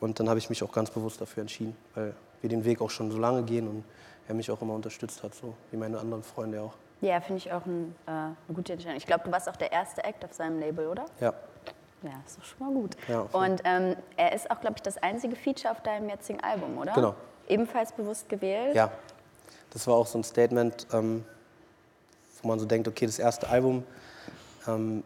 Und 0.00 0.20
dann 0.20 0.28
habe 0.28 0.38
ich 0.38 0.50
mich 0.50 0.62
auch 0.62 0.72
ganz 0.72 0.90
bewusst 0.90 1.20
dafür 1.20 1.42
entschieden, 1.42 1.76
weil 1.94 2.14
wir 2.40 2.50
den 2.50 2.64
Weg 2.64 2.80
auch 2.82 2.90
schon 2.90 3.10
so 3.10 3.18
lange 3.18 3.42
gehen 3.44 3.68
und 3.68 3.84
er 4.28 4.34
mich 4.34 4.50
auch 4.50 4.60
immer 4.62 4.74
unterstützt 4.74 5.22
hat, 5.22 5.34
so 5.34 5.54
wie 5.70 5.76
meine 5.76 5.98
anderen 5.98 6.22
Freunde 6.22 6.60
auch. 6.62 6.74
Ja, 7.00 7.20
finde 7.20 7.38
ich 7.38 7.52
auch 7.52 7.66
ein, 7.66 7.94
äh, 8.06 8.10
eine 8.10 8.34
gute 8.54 8.72
Entscheidung. 8.74 8.96
Ich 8.96 9.06
glaube, 9.06 9.24
du 9.24 9.32
warst 9.32 9.48
auch 9.48 9.56
der 9.56 9.72
erste 9.72 10.04
Act 10.04 10.24
auf 10.24 10.32
seinem 10.32 10.60
Label, 10.60 10.86
oder? 10.86 11.04
Ja, 11.20 11.34
Ja, 12.02 12.10
ist 12.26 12.38
doch 12.38 12.44
schon 12.44 12.66
mal 12.66 12.72
gut. 12.74 12.96
Ja, 13.08 13.20
Und 13.32 13.60
ähm, 13.64 13.96
er 14.16 14.32
ist 14.32 14.50
auch, 14.50 14.60
glaube 14.60 14.74
ich, 14.76 14.82
das 14.82 14.98
einzige 14.98 15.34
Feature 15.36 15.72
auf 15.72 15.80
deinem 15.82 16.08
jetzigen 16.08 16.40
Album, 16.40 16.78
oder? 16.78 16.92
Genau. 16.92 17.14
Ebenfalls 17.48 17.92
bewusst 17.92 18.28
gewählt? 18.28 18.74
Ja, 18.74 18.90
das 19.70 19.86
war 19.86 19.94
auch 19.94 20.06
so 20.06 20.18
ein 20.18 20.24
Statement, 20.24 20.86
ähm, 20.92 21.24
wo 22.40 22.48
man 22.48 22.58
so 22.60 22.66
denkt, 22.66 22.86
okay, 22.88 23.06
das 23.06 23.18
erste 23.18 23.48
Album, 23.48 23.84
ähm, 24.68 25.02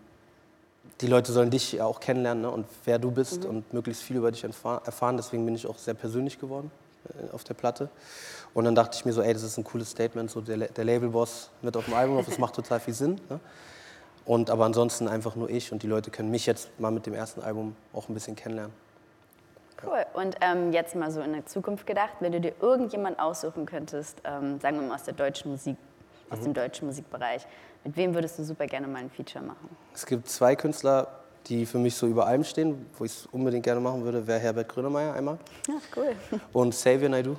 die 1.00 1.06
Leute 1.06 1.32
sollen 1.32 1.50
dich 1.50 1.72
ja 1.72 1.84
auch 1.84 2.00
kennenlernen 2.00 2.42
ne, 2.42 2.50
und 2.50 2.66
wer 2.84 2.98
du 2.98 3.10
bist 3.10 3.44
und 3.44 3.70
möglichst 3.72 4.02
viel 4.02 4.16
über 4.16 4.30
dich 4.30 4.44
erfahr- 4.44 4.82
erfahren. 4.86 5.16
Deswegen 5.18 5.44
bin 5.44 5.54
ich 5.54 5.66
auch 5.66 5.76
sehr 5.78 5.94
persönlich 5.94 6.38
geworden 6.38 6.70
auf 7.32 7.44
der 7.44 7.54
Platte. 7.54 7.88
Und 8.54 8.64
dann 8.64 8.74
dachte 8.74 8.96
ich 8.96 9.04
mir 9.04 9.12
so, 9.12 9.22
ey, 9.22 9.32
das 9.32 9.42
ist 9.42 9.58
ein 9.58 9.64
cooles 9.64 9.90
Statement, 9.90 10.30
so 10.30 10.40
der, 10.40 10.56
der 10.68 10.84
Labelboss 10.84 11.50
mit 11.62 11.76
auf 11.76 11.84
dem 11.84 11.94
Album, 11.94 12.24
das 12.24 12.38
macht 12.38 12.54
total 12.54 12.80
viel 12.80 12.94
Sinn. 12.94 13.20
Ne? 13.28 13.40
Und 14.24 14.50
aber 14.50 14.64
ansonsten 14.64 15.06
einfach 15.08 15.36
nur 15.36 15.48
ich 15.50 15.70
und 15.72 15.82
die 15.82 15.86
Leute 15.86 16.10
können 16.10 16.30
mich 16.30 16.46
jetzt 16.46 16.68
mal 16.80 16.90
mit 16.90 17.06
dem 17.06 17.14
ersten 17.14 17.42
Album 17.42 17.76
auch 17.92 18.08
ein 18.08 18.14
bisschen 18.14 18.34
kennenlernen. 18.34 18.72
Cool. 19.84 20.04
Und 20.14 20.36
ähm, 20.40 20.72
jetzt 20.72 20.94
mal 20.96 21.10
so 21.10 21.20
in 21.20 21.32
der 21.34 21.44
Zukunft 21.46 21.86
gedacht, 21.86 22.14
wenn 22.20 22.32
du 22.32 22.40
dir 22.40 22.54
irgendjemand 22.60 23.18
aussuchen 23.20 23.66
könntest, 23.66 24.16
ähm, 24.24 24.58
sagen 24.58 24.80
wir 24.80 24.88
mal 24.88 24.94
aus 24.94 25.04
der 25.04 25.14
deutschen 25.14 25.50
Musik, 25.50 25.76
aus 26.30 26.38
Mhm. 26.40 26.44
dem 26.44 26.54
deutschen 26.54 26.86
Musikbereich, 26.88 27.46
mit 27.84 27.94
wem 27.96 28.14
würdest 28.14 28.38
du 28.38 28.44
super 28.44 28.66
gerne 28.66 28.86
mal 28.88 29.00
ein 29.00 29.10
Feature 29.10 29.44
machen? 29.44 29.68
Es 29.94 30.06
gibt 30.06 30.28
zwei 30.28 30.56
Künstler, 30.56 31.08
die 31.46 31.64
für 31.66 31.78
mich 31.78 31.94
so 31.94 32.06
über 32.06 32.26
allem 32.26 32.44
stehen, 32.44 32.86
wo 32.98 33.04
ich 33.04 33.12
es 33.12 33.26
unbedingt 33.26 33.64
gerne 33.64 33.80
machen 33.80 34.02
würde, 34.04 34.26
wäre 34.26 34.38
Herbert 34.38 34.68
Grönemeyer 34.68 35.14
einmal 35.14 35.38
Ach, 35.68 35.96
cool. 35.96 36.14
und 36.52 36.70
Xavier 36.70 37.08
Naidoo. 37.08 37.36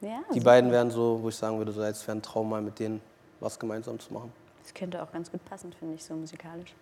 Ja, 0.00 0.20
Die 0.30 0.38
super. 0.38 0.44
beiden 0.44 0.70
wären 0.70 0.90
so, 0.90 1.18
wo 1.22 1.28
ich 1.28 1.36
sagen 1.36 1.58
würde, 1.58 1.72
so, 1.72 1.80
es 1.82 2.06
wäre 2.06 2.18
ein 2.18 2.22
Traum, 2.22 2.50
mal 2.50 2.60
mit 2.60 2.78
denen 2.78 3.00
was 3.40 3.58
gemeinsam 3.58 3.98
zu 3.98 4.12
machen. 4.12 4.32
Das 4.62 4.74
könnte 4.74 5.02
auch 5.02 5.10
ganz 5.12 5.30
gut 5.30 5.44
passen, 5.44 5.72
finde 5.72 5.94
ich, 5.94 6.04
so 6.04 6.14
musikalisch. 6.14 6.74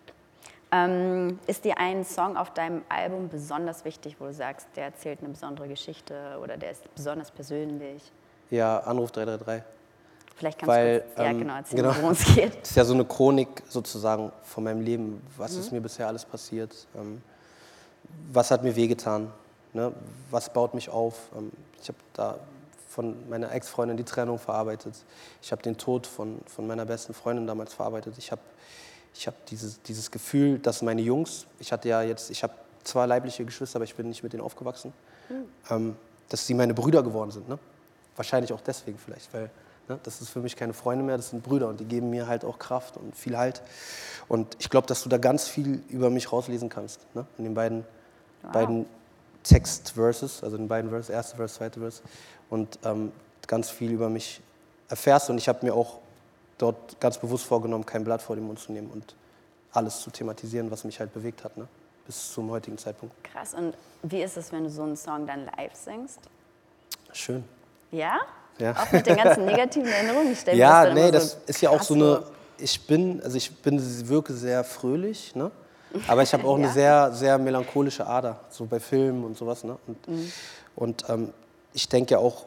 Ähm, 0.73 1.39
ist 1.47 1.65
dir 1.65 1.79
ein 1.79 2.05
Song 2.05 2.37
auf 2.37 2.53
deinem 2.55 2.83
Album 2.89 3.29
besonders 3.29 3.85
wichtig, 3.85 4.17
wo 4.21 4.27
du 4.27 4.33
sagst, 4.35 4.69
der 4.77 4.85
erzählt 4.85 5.19
eine 5.21 5.31
besondere 5.31 5.67
Geschichte 5.69 6.39
oder 6.43 6.57
der 6.57 6.71
ist 6.71 6.95
besonders 6.95 7.31
persönlich? 7.31 8.03
Ja, 8.51 8.79
Anruf 8.81 9.11
333. 9.13 9.65
Vielleicht 10.41 10.59
kannst 10.59 10.69
Weil, 10.69 11.01
du 11.01 11.05
kurz 11.05 11.19
ja, 11.19 11.25
ähm, 11.25 11.39
genau 11.39 11.55
erzählen, 11.57 11.83
genau. 11.83 11.97
worum 11.97 12.13
es 12.13 12.25
geht. 12.25 12.61
Das 12.63 12.71
ist 12.71 12.77
ja 12.77 12.85
so 12.87 12.95
eine 12.95 13.05
Chronik 13.05 13.63
sozusagen 13.69 14.33
von 14.43 14.65
meinem 14.65 14.81
Leben. 14.81 15.23
Was 15.37 15.55
ist 15.55 15.71
mir 15.71 15.83
bisher 15.83 16.09
alles 16.09 16.25
passiert? 16.25 16.87
Ähm, 16.97 17.21
was 18.33 18.51
hat 18.51 18.63
mir 18.63 18.75
wehgetan? 18.75 19.31
Ne? 19.75 19.93
Was 20.31 20.51
baut 20.51 20.73
mich 20.73 20.89
auf? 20.89 21.29
Ähm, 21.37 21.53
ich 21.83 21.89
habe 21.89 21.99
da 22.15 22.39
von 22.89 23.29
meiner 23.29 23.53
Ex-Freundin 23.53 23.99
die 23.99 24.05
Trennung 24.05 24.39
verarbeitet. 24.39 24.95
Ich 25.43 25.53
habe 25.53 25.61
den 25.61 25.77
Tod 25.77 26.07
von, 26.07 26.41
von 26.47 26.67
meiner 26.67 26.87
besten 26.87 27.13
Freundin 27.13 27.47
damals 27.47 27.75
verarbeitet. 27.75 28.15
Ich 28.17 28.33
habe 28.33 28.41
ich 29.15 29.27
hab 29.27 29.45
dieses, 29.45 29.83
dieses 29.83 30.11
Gefühl, 30.11 30.59
dass 30.59 30.81
meine 30.81 31.03
Jungs, 31.03 31.45
ich 31.59 31.71
hatte 31.71 31.91
ja 31.91 32.01
jetzt, 32.01 32.31
ich 32.31 32.43
habe 32.43 32.55
zwei 32.83 33.05
leibliche 33.05 33.45
Geschwister, 33.45 33.77
aber 33.77 33.85
ich 33.85 33.95
bin 33.95 34.09
nicht 34.09 34.23
mit 34.23 34.33
denen 34.33 34.43
aufgewachsen, 34.43 34.95
ähm, 35.69 35.97
dass 36.31 36.47
sie 36.47 36.55
meine 36.55 36.73
Brüder 36.73 37.03
geworden 37.03 37.31
sind. 37.31 37.47
Ne? 37.47 37.59
Wahrscheinlich 38.17 38.55
auch 38.55 38.63
deswegen 38.63 38.97
vielleicht, 38.97 39.35
weil 39.35 39.51
das 40.03 40.21
ist 40.21 40.31
für 40.31 40.41
mich 40.41 40.57
keine 40.57 40.73
Freunde 40.73 41.05
mehr, 41.05 41.17
das 41.17 41.31
sind 41.31 41.43
Brüder 41.43 41.69
und 41.69 41.81
die 41.81 41.85
geben 41.85 42.11
mir 42.11 42.27
halt 42.27 42.45
auch 42.45 42.59
Kraft 42.59 42.97
und 42.97 43.17
viel 43.17 43.37
Halt. 43.37 43.63
Und 44.29 44.57
ich 44.59 44.71
glaube, 44.71 44.87
dass 44.87 45.03
du 45.03 45.09
da 45.09 45.19
ganz 45.19 45.49
viel 45.49 45.83
über 45.89 46.11
mich 46.11 46.33
rauslesen 46.33 46.69
kannst, 46.69 47.01
ne? 47.15 47.27
in 47.39 47.45
den 47.45 47.55
beiden, 47.55 47.85
beiden 48.53 48.87
Text-Verses, 49.43 50.43
also 50.45 50.57
in 50.57 50.65
den 50.65 50.69
beiden 50.69 50.91
Verses, 50.91 51.11
erste 51.11 51.37
Verse, 51.37 51.55
zweite 51.57 51.81
Verse. 51.81 52.03
Und 52.49 52.79
ähm, 52.85 53.13
ganz 53.47 53.71
viel 53.71 53.91
über 53.91 54.09
mich 54.09 54.41
erfährst 54.89 55.31
und 55.31 55.39
ich 55.39 55.49
habe 55.49 55.65
mir 55.65 55.75
auch 55.75 55.99
dort 56.59 57.01
ganz 57.01 57.19
bewusst 57.19 57.45
vorgenommen, 57.47 57.87
kein 57.87 58.05
Blatt 58.05 58.23
vor 58.23 58.37
den 58.37 58.47
Mund 58.47 58.59
zu 58.59 58.73
nehmen 58.73 58.91
und 58.91 59.15
alles 59.73 60.01
zu 60.01 60.11
thematisieren, 60.11 60.71
was 60.71 60.85
mich 60.85 61.01
halt 61.01 61.13
bewegt 61.13 61.45
hat, 61.45 61.57
ne? 61.57 61.67
bis 62.07 62.33
zum 62.33 62.51
heutigen 62.51 62.77
Zeitpunkt. 62.77 63.15
Krass. 63.25 63.55
Und 63.55 63.75
wie 64.03 64.23
ist 64.23 64.37
es, 64.37 64.53
wenn 64.53 64.65
du 64.65 64.71
so 64.71 64.83
einen 64.83 64.97
Song 64.97 65.27
dann 65.27 65.45
live 65.45 65.75
singst? 65.75 66.21
Schön. 67.13 67.45
Ja? 67.91 68.21
Ja. 68.61 68.73
Auch 68.77 68.93
mit 68.93 69.07
den 69.07 69.17
ganzen 69.17 69.45
negativen 69.47 69.91
Erinnerungen? 69.91 70.33
Ich 70.33 70.45
Ja, 70.47 70.85
das 70.85 70.95
nee, 70.95 71.11
das 71.11 71.33
so 71.33 71.39
ist 71.47 71.61
ja 71.63 71.71
auch 71.71 71.83
so 71.83 71.95
eine. 71.95 72.23
Ich 72.59 72.87
bin, 72.87 73.23
also 73.23 73.37
ich 73.39 73.51
bin, 73.63 73.81
wirke 74.09 74.35
sehr 74.35 74.63
fröhlich, 74.65 75.35
ne? 75.35 75.51
Aber 76.07 76.23
ich 76.23 76.33
habe 76.35 76.45
auch 76.45 76.55
eine 76.57 76.67
Ja. 76.67 76.73
sehr, 76.73 77.13
sehr 77.13 77.39
melancholische 77.39 78.07
Ader, 78.07 78.39
so 78.51 78.67
bei 78.67 78.79
Filmen 78.79 79.25
und 79.25 79.37
sowas, 79.39 79.65
ne? 79.65 79.77
Und, 79.87 80.09
Mhm. 80.09 80.33
und 80.77 81.05
ähm, 81.09 81.33
ich 81.73 81.89
denke 81.89 82.13
ja 82.13 82.19
auch, 82.19 82.45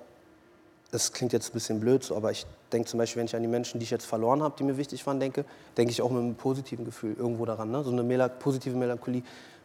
das 0.91 1.11
klingt 1.11 1.33
jetzt 1.33 1.49
ein 1.49 1.53
bisschen 1.53 1.79
blöd, 1.79 2.03
so, 2.03 2.15
aber 2.15 2.29
ich 2.29 2.45
denke 2.71 2.87
zum 2.87 2.99
Beispiel, 2.99 3.21
wenn 3.21 3.25
ich 3.25 3.35
an 3.35 3.41
die 3.41 3.47
Menschen, 3.47 3.79
die 3.79 3.83
ich 3.85 3.89
jetzt 3.89 4.05
verloren 4.05 4.43
habe, 4.43 4.53
die 4.59 4.63
mir 4.63 4.77
wichtig 4.77 5.05
waren, 5.07 5.19
denke, 5.19 5.45
denke 5.75 5.91
ich 5.91 6.01
auch 6.03 6.11
mit 6.11 6.21
einem 6.21 6.35
positiven 6.35 6.85
Gefühl 6.85 7.15
irgendwo 7.17 7.45
daran, 7.45 7.71
ne? 7.71 7.83
So 7.83 7.91
eine 7.91 8.03
Mela 8.03 8.27
positive 8.27 8.75
Melancholie, 8.77 9.23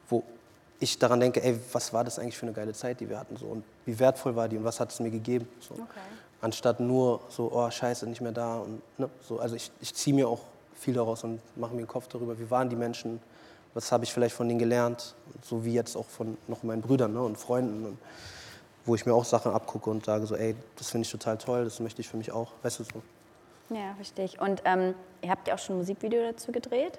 wo 0.08 0.22
ich 0.80 0.98
daran 0.98 1.20
denke, 1.20 1.42
ey, 1.42 1.58
was 1.72 1.92
war 1.92 2.04
das 2.04 2.18
eigentlich 2.18 2.38
für 2.38 2.46
eine 2.46 2.54
geile 2.54 2.72
Zeit, 2.72 3.00
die 3.00 3.08
wir 3.10 3.18
hatten, 3.18 3.36
so 3.36 3.44
und 3.46 3.64
wie 3.84 3.98
wertvoll 3.98 4.34
war 4.34 4.48
die 4.48 4.56
und 4.56 4.64
was 4.64 4.80
hat 4.80 4.90
es 4.92 4.98
mir 5.00 5.10
gegeben, 5.10 5.46
so. 5.60 5.74
Anstatt 6.40 6.80
nur 6.80 7.20
so, 7.28 7.50
oh 7.52 7.70
Scheiße, 7.70 8.08
nicht 8.08 8.20
mehr 8.20 8.32
da 8.32 8.58
und 8.58 8.80
ne, 8.98 9.10
so. 9.20 9.40
Also 9.40 9.56
ich, 9.56 9.70
ich 9.80 9.94
ziehe 9.94 10.14
mir 10.14 10.28
auch 10.28 10.40
viel 10.74 10.94
daraus 10.94 11.24
und 11.24 11.40
mache 11.56 11.74
mir 11.74 11.82
den 11.82 11.88
Kopf 11.88 12.06
darüber, 12.08 12.38
wie 12.38 12.50
waren 12.50 12.68
die 12.68 12.76
Menschen, 12.76 13.20
was 13.74 13.90
habe 13.90 14.04
ich 14.04 14.12
vielleicht 14.12 14.34
von 14.34 14.48
denen 14.48 14.58
gelernt, 14.58 15.14
so 15.42 15.64
wie 15.64 15.74
jetzt 15.74 15.96
auch 15.96 16.06
von 16.06 16.38
noch 16.46 16.62
meinen 16.62 16.82
Brüdern 16.82 17.12
ne, 17.12 17.22
und 17.22 17.36
Freunden, 17.36 17.84
und 17.84 17.98
wo 18.84 18.94
ich 18.94 19.04
mir 19.04 19.14
auch 19.14 19.24
Sachen 19.24 19.52
abgucke 19.52 19.90
und 19.90 20.04
sage 20.04 20.26
so, 20.26 20.34
ey, 20.34 20.54
das 20.76 20.90
finde 20.90 21.04
ich 21.04 21.10
total 21.12 21.38
toll, 21.38 21.64
das 21.64 21.80
möchte 21.80 22.00
ich 22.00 22.08
für 22.08 22.16
mich 22.16 22.32
auch, 22.32 22.52
weißt 22.62 22.80
du 22.80 22.84
so. 22.84 23.02
Ja, 23.70 23.94
verstehe 23.96 24.24
ich. 24.24 24.40
Und 24.40 24.62
ähm, 24.64 24.94
ihr 25.20 25.30
habt 25.30 25.46
ja 25.46 25.54
auch 25.54 25.58
schon 25.58 25.76
ein 25.76 25.78
Musikvideo 25.80 26.22
dazu 26.22 26.52
gedreht. 26.52 26.98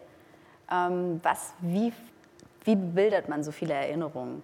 Ähm, 0.71 1.19
was, 1.23 1.53
wie, 1.61 1.91
wie 2.63 2.75
bildert 2.75 3.27
man 3.27 3.43
so 3.43 3.51
viele 3.51 3.73
Erinnerungen? 3.73 4.43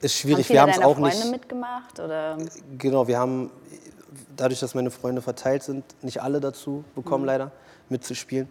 Ist 0.00 0.14
Haben 0.14 0.20
schwierig, 0.20 0.46
viele 0.46 0.56
wir 0.56 0.62
haben 0.62 0.70
es 0.70 0.78
auch 0.78 0.96
Freunde 0.96 1.16
nicht. 1.16 1.30
mitgemacht? 1.30 2.00
Oder? 2.00 2.38
Genau, 2.78 3.06
wir 3.06 3.18
haben, 3.18 3.50
dadurch, 4.36 4.60
dass 4.60 4.74
meine 4.74 4.90
Freunde 4.90 5.20
verteilt 5.20 5.62
sind, 5.62 5.84
nicht 6.02 6.22
alle 6.22 6.40
dazu 6.40 6.84
bekommen, 6.94 7.24
leider, 7.24 7.52
mitzuspielen. 7.90 8.48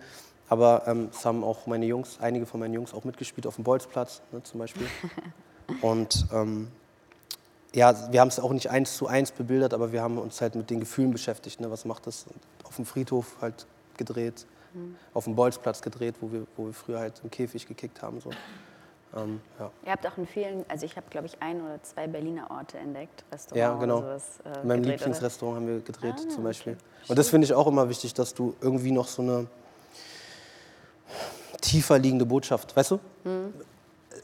Aber 0.48 0.84
ähm, 0.88 1.10
es 1.12 1.26
haben 1.26 1.44
auch 1.44 1.68
meine 1.68 1.86
Jungs, 1.86 2.18
einige 2.20 2.46
von 2.46 2.60
meinen 2.60 2.74
Jungs 2.74 2.94
auch 2.94 3.04
mitgespielt 3.04 3.46
auf 3.48 3.56
dem 3.56 3.64
Bolzplatz 3.64 4.22
ne, 4.32 4.44
zum 4.44 4.60
Beispiel. 4.60 4.88
Und 5.82 6.26
ähm, 6.34 6.70
ja, 7.74 8.12
wir 8.12 8.20
haben 8.20 8.30
es 8.30 8.40
auch 8.40 8.52
nicht 8.52 8.70
eins 8.70 8.98
zu 8.98 9.08
eins 9.08 9.32
bebildert, 9.32 9.74
aber 9.74 9.92
wir 9.92 10.02
haben 10.02 10.18
uns 10.18 10.42
halt 10.42 10.56
mit 10.56 10.70
den 10.70 10.80
Gefühlen 10.80 11.12
beschäftigt. 11.12 11.62
Ne? 11.62 11.70
Was 11.70 11.86
macht 11.86 12.08
das? 12.08 12.26
Auf 12.64 12.76
dem 12.76 12.86
Friedhof 12.86 13.38
halt 13.42 13.68
gedreht, 13.98 14.48
auf 15.14 15.26
dem 15.26 15.36
Bolzplatz 15.36 15.82
gedreht, 15.82 16.16
wo 16.22 16.32
wir, 16.32 16.48
wo 16.58 16.66
wir 16.66 16.74
früher 16.74 17.00
halt 17.00 17.22
im 17.24 17.30
Käfig 17.30 17.68
gekickt 17.68 18.02
haben. 18.02 18.20
So. 18.22 18.32
Ähm, 19.16 19.42
ja. 19.60 19.72
Ihr 19.86 19.92
habt 19.92 20.06
auch 20.06 20.18
in 20.18 20.28
vielen, 20.28 20.66
also 20.70 20.86
ich 20.86 20.96
habe 20.96 21.08
glaube 21.10 21.26
ich 21.28 21.42
ein 21.42 21.62
oder 21.62 21.82
zwei 21.82 22.06
Berliner 22.08 22.52
Orte 22.52 22.78
entdeckt, 22.78 23.24
Restaurants 23.32 23.60
Ja, 23.60 23.74
genau. 23.80 23.98
oder 24.00 24.20
sowas. 24.20 24.40
Äh, 24.46 24.48
In 24.48 24.54
meinem 24.54 24.82
gedreht, 24.82 24.82
oder? 24.82 24.92
Lieblingsrestaurant 24.92 25.56
haben 25.58 25.68
wir 25.68 25.80
gedreht 25.80 26.14
Ah, 26.18 26.30
zum 26.30 26.44
Beispiel. 26.44 26.74
okay. 26.74 26.82
Und 27.10 27.18
das 27.20 27.30
finde 27.30 27.46
ich 27.46 27.54
auch 27.54 27.66
immer 27.68 27.90
wichtig, 27.90 28.14
dass 28.14 28.34
du 28.34 28.56
irgendwie 28.62 28.92
noch 28.92 29.08
so 29.08 29.22
eine 29.24 29.48
tiefer 31.62 31.98
liegende 32.00 32.26
Botschaft, 32.26 32.76
weißt 32.76 32.92
du? 32.92 33.00
Hm. 33.24 33.54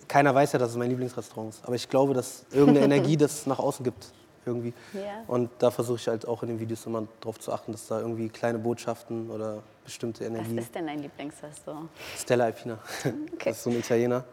Keiner 0.08 0.34
weiß 0.36 0.54
ja, 0.54 0.60
dass 0.60 0.72
es 0.72 0.78
mein 0.78 0.90
Lieblingsrestaurant 0.90 1.54
ist, 1.56 1.66
aber 1.66 1.76
ich 1.76 1.90
glaube, 1.90 2.14
dass 2.14 2.46
irgendeine 2.52 2.86
Energie 2.96 3.18
das 3.18 3.46
nach 3.46 3.60
außen 3.60 3.84
gibt. 3.84 4.12
Irgendwie. 4.48 4.74
Ja. 4.94 5.24
Und 5.26 5.50
da 5.58 5.72
versuche 5.72 5.98
ich 5.98 6.08
halt 6.08 6.28
auch 6.28 6.44
in 6.44 6.50
den 6.50 6.60
Videos 6.60 6.86
immer 6.86 7.08
darauf 7.20 7.40
zu 7.40 7.52
achten, 7.52 7.72
dass 7.72 7.88
da 7.88 8.00
irgendwie 8.00 8.30
kleine 8.30 8.60
Botschaften 8.60 9.32
oder 9.32 9.64
bestimmte 9.84 10.20
Was 10.20 10.28
Energie. 10.28 10.60
ist 10.60 10.76
denn 10.76 10.86
dein 10.86 11.00
Lieblingsrestaurant? 11.02 11.90
Stella 12.16 12.44
Alpina. 12.46 12.78
Das 13.44 13.58
ist 13.58 13.64
so 13.64 13.72
ein 13.72 13.80
Italiener. 13.80 14.24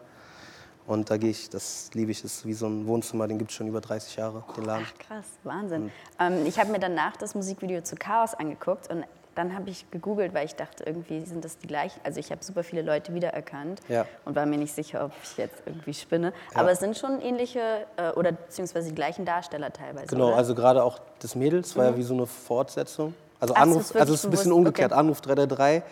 Und 0.85 1.09
da 1.09 1.17
gehe 1.17 1.29
ich, 1.29 1.49
das 1.49 1.89
liebe 1.93 2.11
ich, 2.11 2.23
ist 2.25 2.45
wie 2.45 2.53
so 2.53 2.67
ein 2.67 2.85
Wohnzimmer, 2.87 3.27
den 3.27 3.37
gibt 3.37 3.51
es 3.51 3.57
schon 3.57 3.67
über 3.67 3.79
30 3.81 4.17
Jahre, 4.17 4.43
den 4.57 4.65
Laden. 4.65 4.85
Ach 4.87 4.97
krass, 4.99 5.25
Wahnsinn. 5.43 5.91
Ähm, 6.19 6.45
ich 6.45 6.59
habe 6.59 6.71
mir 6.71 6.79
danach 6.79 7.15
das 7.15 7.35
Musikvideo 7.35 7.81
zu 7.81 7.95
Chaos 7.95 8.33
angeguckt 8.33 8.89
und 8.89 9.05
dann 9.35 9.55
habe 9.55 9.69
ich 9.69 9.89
gegoogelt, 9.89 10.33
weil 10.35 10.45
ich 10.45 10.55
dachte, 10.55 10.83
irgendwie 10.83 11.25
sind 11.25 11.43
das 11.43 11.57
die 11.57 11.65
gleichen. 11.67 11.99
Also 12.03 12.19
ich 12.19 12.29
habe 12.31 12.43
super 12.43 12.63
viele 12.63 12.81
Leute 12.83 13.13
wiedererkannt 13.15 13.79
Ja. 13.87 14.05
und 14.25 14.35
war 14.35 14.45
mir 14.45 14.57
nicht 14.59 14.75
sicher, 14.75 15.05
ob 15.05 15.11
ich 15.23 15.37
jetzt 15.37 15.63
irgendwie 15.65 15.93
spinne. 15.93 16.33
Aber 16.53 16.71
es 16.71 16.79
sind 16.79 16.97
schon 16.97 17.19
ähnliche 17.21 17.87
äh, 17.97 18.11
oder 18.11 18.33
beziehungsweise 18.33 18.89
die 18.89 18.95
gleichen 18.95 19.25
Darsteller 19.25 19.71
teilweise. 19.73 20.07
Genau, 20.07 20.27
oder? 20.27 20.35
also 20.37 20.53
gerade 20.53 20.83
auch 20.83 20.99
das 21.19 21.33
Mädels 21.35 21.75
war 21.75 21.85
ja 21.85 21.97
wie 21.97 22.03
so 22.03 22.13
eine 22.13 22.27
Fortsetzung. 22.27 23.15
Also 23.39 23.55
Ach, 23.55 23.61
Anruf, 23.61 23.95
also 23.95 24.13
es 24.13 24.19
ist 24.19 24.25
ein 24.25 24.29
bisschen 24.31 24.43
bewusst, 24.51 24.57
umgekehrt. 24.57 24.91
okay. 24.91 24.99
Anruf 24.99 25.21
333 25.21 25.83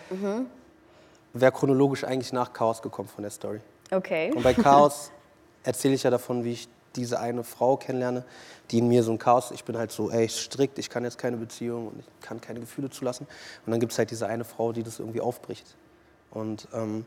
wäre 1.33 1.51
chronologisch 1.51 2.03
eigentlich 2.03 2.33
nach 2.33 2.51
Chaos 2.53 2.81
gekommen 2.81 3.07
von 3.07 3.23
der 3.23 3.31
Story. 3.31 3.59
Okay. 3.91 4.31
Und 4.35 4.43
bei 4.43 4.53
Chaos 4.53 5.11
erzähle 5.63 5.93
ich 5.95 6.03
ja 6.03 6.09
davon, 6.09 6.43
wie 6.43 6.53
ich 6.53 6.69
diese 6.95 7.19
eine 7.19 7.43
Frau 7.43 7.77
kennenlerne, 7.77 8.25
die 8.69 8.79
in 8.79 8.87
mir 8.87 9.03
so 9.03 9.11
ein 9.11 9.17
Chaos, 9.19 9.51
ich 9.51 9.63
bin 9.63 9.77
halt 9.77 9.91
so, 9.91 10.09
ey, 10.11 10.27
strikt, 10.27 10.77
ich 10.79 10.89
kann 10.89 11.03
jetzt 11.03 11.17
keine 11.17 11.37
Beziehung 11.37 11.87
und 11.87 11.99
ich 11.99 12.05
kann 12.21 12.41
keine 12.41 12.59
Gefühle 12.59 12.89
zulassen. 12.89 13.27
Und 13.65 13.71
dann 13.71 13.79
gibt 13.79 13.91
es 13.93 13.97
halt 13.97 14.11
diese 14.11 14.27
eine 14.27 14.43
Frau, 14.43 14.71
die 14.73 14.83
das 14.83 14.99
irgendwie 14.99 15.21
aufbricht. 15.21 15.75
Und 16.31 16.67
ähm, 16.73 17.05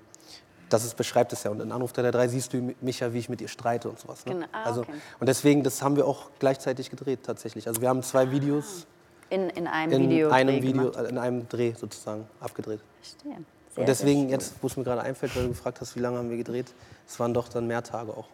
das 0.70 0.84
ist, 0.84 0.96
beschreibt 0.96 1.32
es 1.32 1.42
ja. 1.44 1.50
Und 1.50 1.60
in 1.60 1.70
Anruf 1.72 1.92
333 1.92 2.30
siehst 2.32 2.52
du 2.52 2.74
mich 2.80 3.00
ja, 3.00 3.12
wie 3.12 3.18
ich 3.18 3.28
mit 3.28 3.40
ihr 3.40 3.48
streite 3.48 3.88
und 3.88 3.98
sowas. 3.98 4.24
Ne? 4.24 4.34
Genau. 4.34 4.46
Ah, 4.52 4.64
also, 4.64 4.82
okay. 4.82 4.92
Und 5.20 5.28
deswegen, 5.28 5.62
das 5.62 5.82
haben 5.82 5.96
wir 5.96 6.06
auch 6.06 6.30
gleichzeitig 6.38 6.90
gedreht 6.90 7.20
tatsächlich. 7.22 7.68
Also 7.68 7.80
wir 7.80 7.88
haben 7.88 8.02
zwei 8.02 8.30
Videos 8.30 8.86
In, 9.30 9.50
in 9.50 9.66
einem 9.66 9.92
in 9.92 10.10
Video. 10.10 10.30
einem 10.30 10.62
Video, 10.62 10.90
Gemacht. 10.90 10.96
äh, 10.96 11.08
in 11.08 11.18
einem 11.18 11.48
Dreh 11.48 11.74
sozusagen 11.74 12.26
abgedreht. 12.40 12.80
Verstehe. 13.02 13.44
Sehr, 13.74 13.82
und 13.82 13.88
deswegen, 13.88 14.28
jetzt, 14.28 14.54
wo 14.62 14.66
es 14.68 14.76
mir 14.76 14.84
gerade 14.84 15.02
einfällt, 15.02 15.34
weil 15.36 15.42
du 15.44 15.48
gefragt 15.50 15.80
hast, 15.80 15.96
wie 15.96 16.00
lange 16.00 16.18
haben 16.18 16.30
wir 16.30 16.36
gedreht, 16.36 16.72
es 17.06 17.18
waren 17.18 17.34
doch 17.34 17.48
dann 17.48 17.66
mehr 17.66 17.82
Tage 17.82 18.12
auch. 18.16 18.26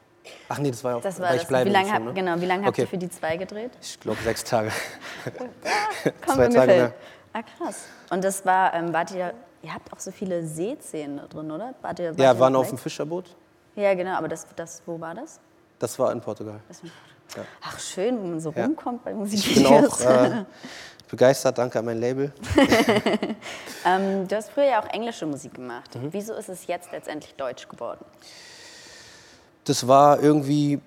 Ach 0.50 0.58
nee, 0.58 0.70
das 0.70 0.84
war 0.84 0.90
ja 0.92 0.96
auch, 0.98 1.02
Das 1.02 1.18
war 1.18 1.32
das. 1.32 1.42
ich 1.42 1.48
bleibe 1.48 1.70
wie 1.70 1.72
lange 1.72 1.90
hab, 1.92 2.02
ne? 2.02 2.12
genau, 2.12 2.38
wie 2.40 2.44
lange 2.46 2.62
habt 2.66 2.74
Okay. 2.74 2.82
ihr 2.82 2.88
für 2.88 2.98
die 2.98 3.08
zwei 3.08 3.36
gedreht? 3.38 3.70
Ich 3.80 3.98
glaube 4.00 4.20
sechs 4.22 4.44
Tage. 4.44 4.70
Komm, 6.26 6.34
Zwei 6.34 6.48
Tage 6.48 6.72
mehr. 6.72 6.94
Ah, 7.32 7.40
krass. 7.42 7.84
Und 8.10 8.22
das 8.24 8.44
war, 8.44 8.74
ähm, 8.74 8.92
wart 8.92 9.12
ihr, 9.12 9.32
ihr 9.62 9.72
habt 9.74 9.92
auch 9.92 9.98
so 10.00 10.10
viele 10.10 10.44
Seeszenen 10.46 11.16
da 11.18 11.26
drin, 11.26 11.50
oder? 11.50 11.74
Wart 11.80 11.98
ihr, 12.00 12.10
wart 12.10 12.18
Ja, 12.18 12.38
waren 12.38 12.54
auf 12.56 12.68
dem 12.68 12.76
Fischerboot. 12.78 13.34
Ja, 13.76 13.94
genau, 13.94 14.12
aber 14.16 14.28
das, 14.28 14.46
das, 14.56 14.82
wo 14.84 15.00
war 15.00 15.14
das? 15.14 15.40
Das 15.78 15.98
war 15.98 16.12
in 16.12 16.20
Portugal. 16.20 16.60
das 16.68 16.82
Ach, 17.62 17.78
schön, 17.78 18.20
wo 18.20 18.26
man 18.26 18.40
so 18.40 18.52
Ja. 18.54 18.64
rumkommt 18.64 19.04
bei 19.04 19.10
Ich 19.12 19.14
bin 19.14 19.20
Musikvideos. 19.20 20.04
auch 20.04 20.10
äh, 20.10 20.44
begeistert, 21.10 21.58
danke 21.58 21.78
an 21.78 21.84
mein 21.84 21.98
Label. 21.98 22.32
ähm, 23.86 24.26
du 24.28 24.36
hast 24.36 24.50
früher 24.50 24.64
ja 24.64 24.82
auch 24.82 24.88
englische 24.88 25.26
Musik 25.26 25.54
gemacht. 25.54 25.94
Mhm. 25.94 26.12
Wieso 26.12 26.34
ist 26.34 26.48
es 26.48 26.66
jetzt 26.66 26.92
letztendlich 26.92 27.34
deutsch 27.34 27.68
geworden? 27.68 28.04
Das 29.64 29.86
war 29.86 30.22
irgendwie, 30.22 30.80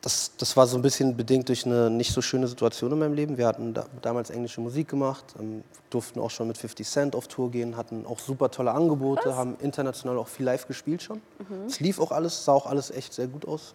das, 0.00 0.32
das 0.36 0.56
war 0.56 0.66
so 0.66 0.76
ein 0.76 0.82
bisschen 0.82 1.16
bedingt 1.16 1.48
durch 1.48 1.66
eine 1.66 1.90
nicht 1.90 2.12
so 2.12 2.20
schöne 2.20 2.48
Situation 2.48 2.92
in 2.92 2.98
meinem 2.98 3.14
Leben. 3.14 3.38
Wir 3.38 3.46
hatten 3.46 3.74
da, 3.74 3.86
damals 4.02 4.30
englische 4.30 4.60
Musik 4.60 4.88
gemacht, 4.88 5.24
ähm, 5.38 5.62
durften 5.90 6.20
auch 6.20 6.30
schon 6.30 6.48
mit 6.48 6.58
50 6.58 6.86
Cent 6.86 7.16
auf 7.16 7.28
Tour 7.28 7.50
gehen, 7.50 7.76
hatten 7.76 8.06
auch 8.06 8.18
super 8.18 8.50
tolle 8.50 8.72
Angebote, 8.72 9.36
haben 9.36 9.56
international 9.60 10.18
auch 10.18 10.28
viel 10.28 10.46
live 10.46 10.66
gespielt 10.66 11.02
schon. 11.02 11.22
Es 11.66 11.80
lief 11.80 12.00
auch 12.00 12.12
alles, 12.12 12.44
sah 12.44 12.52
auch 12.52 12.66
alles 12.66 12.90
echt 12.90 13.12
sehr 13.12 13.26
gut 13.26 13.46
aus. 13.46 13.74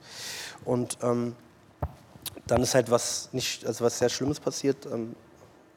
Und 0.66 0.98
ähm, 1.02 1.36
dann 2.48 2.62
ist 2.62 2.76
halt 2.76 2.92
was 2.92 3.30
nicht, 3.32 3.66
also 3.66 3.86
was 3.86 4.00
sehr 4.00 4.10
Schlimmes 4.10 4.40
passiert. 4.40 4.86
Ähm, 4.86 5.16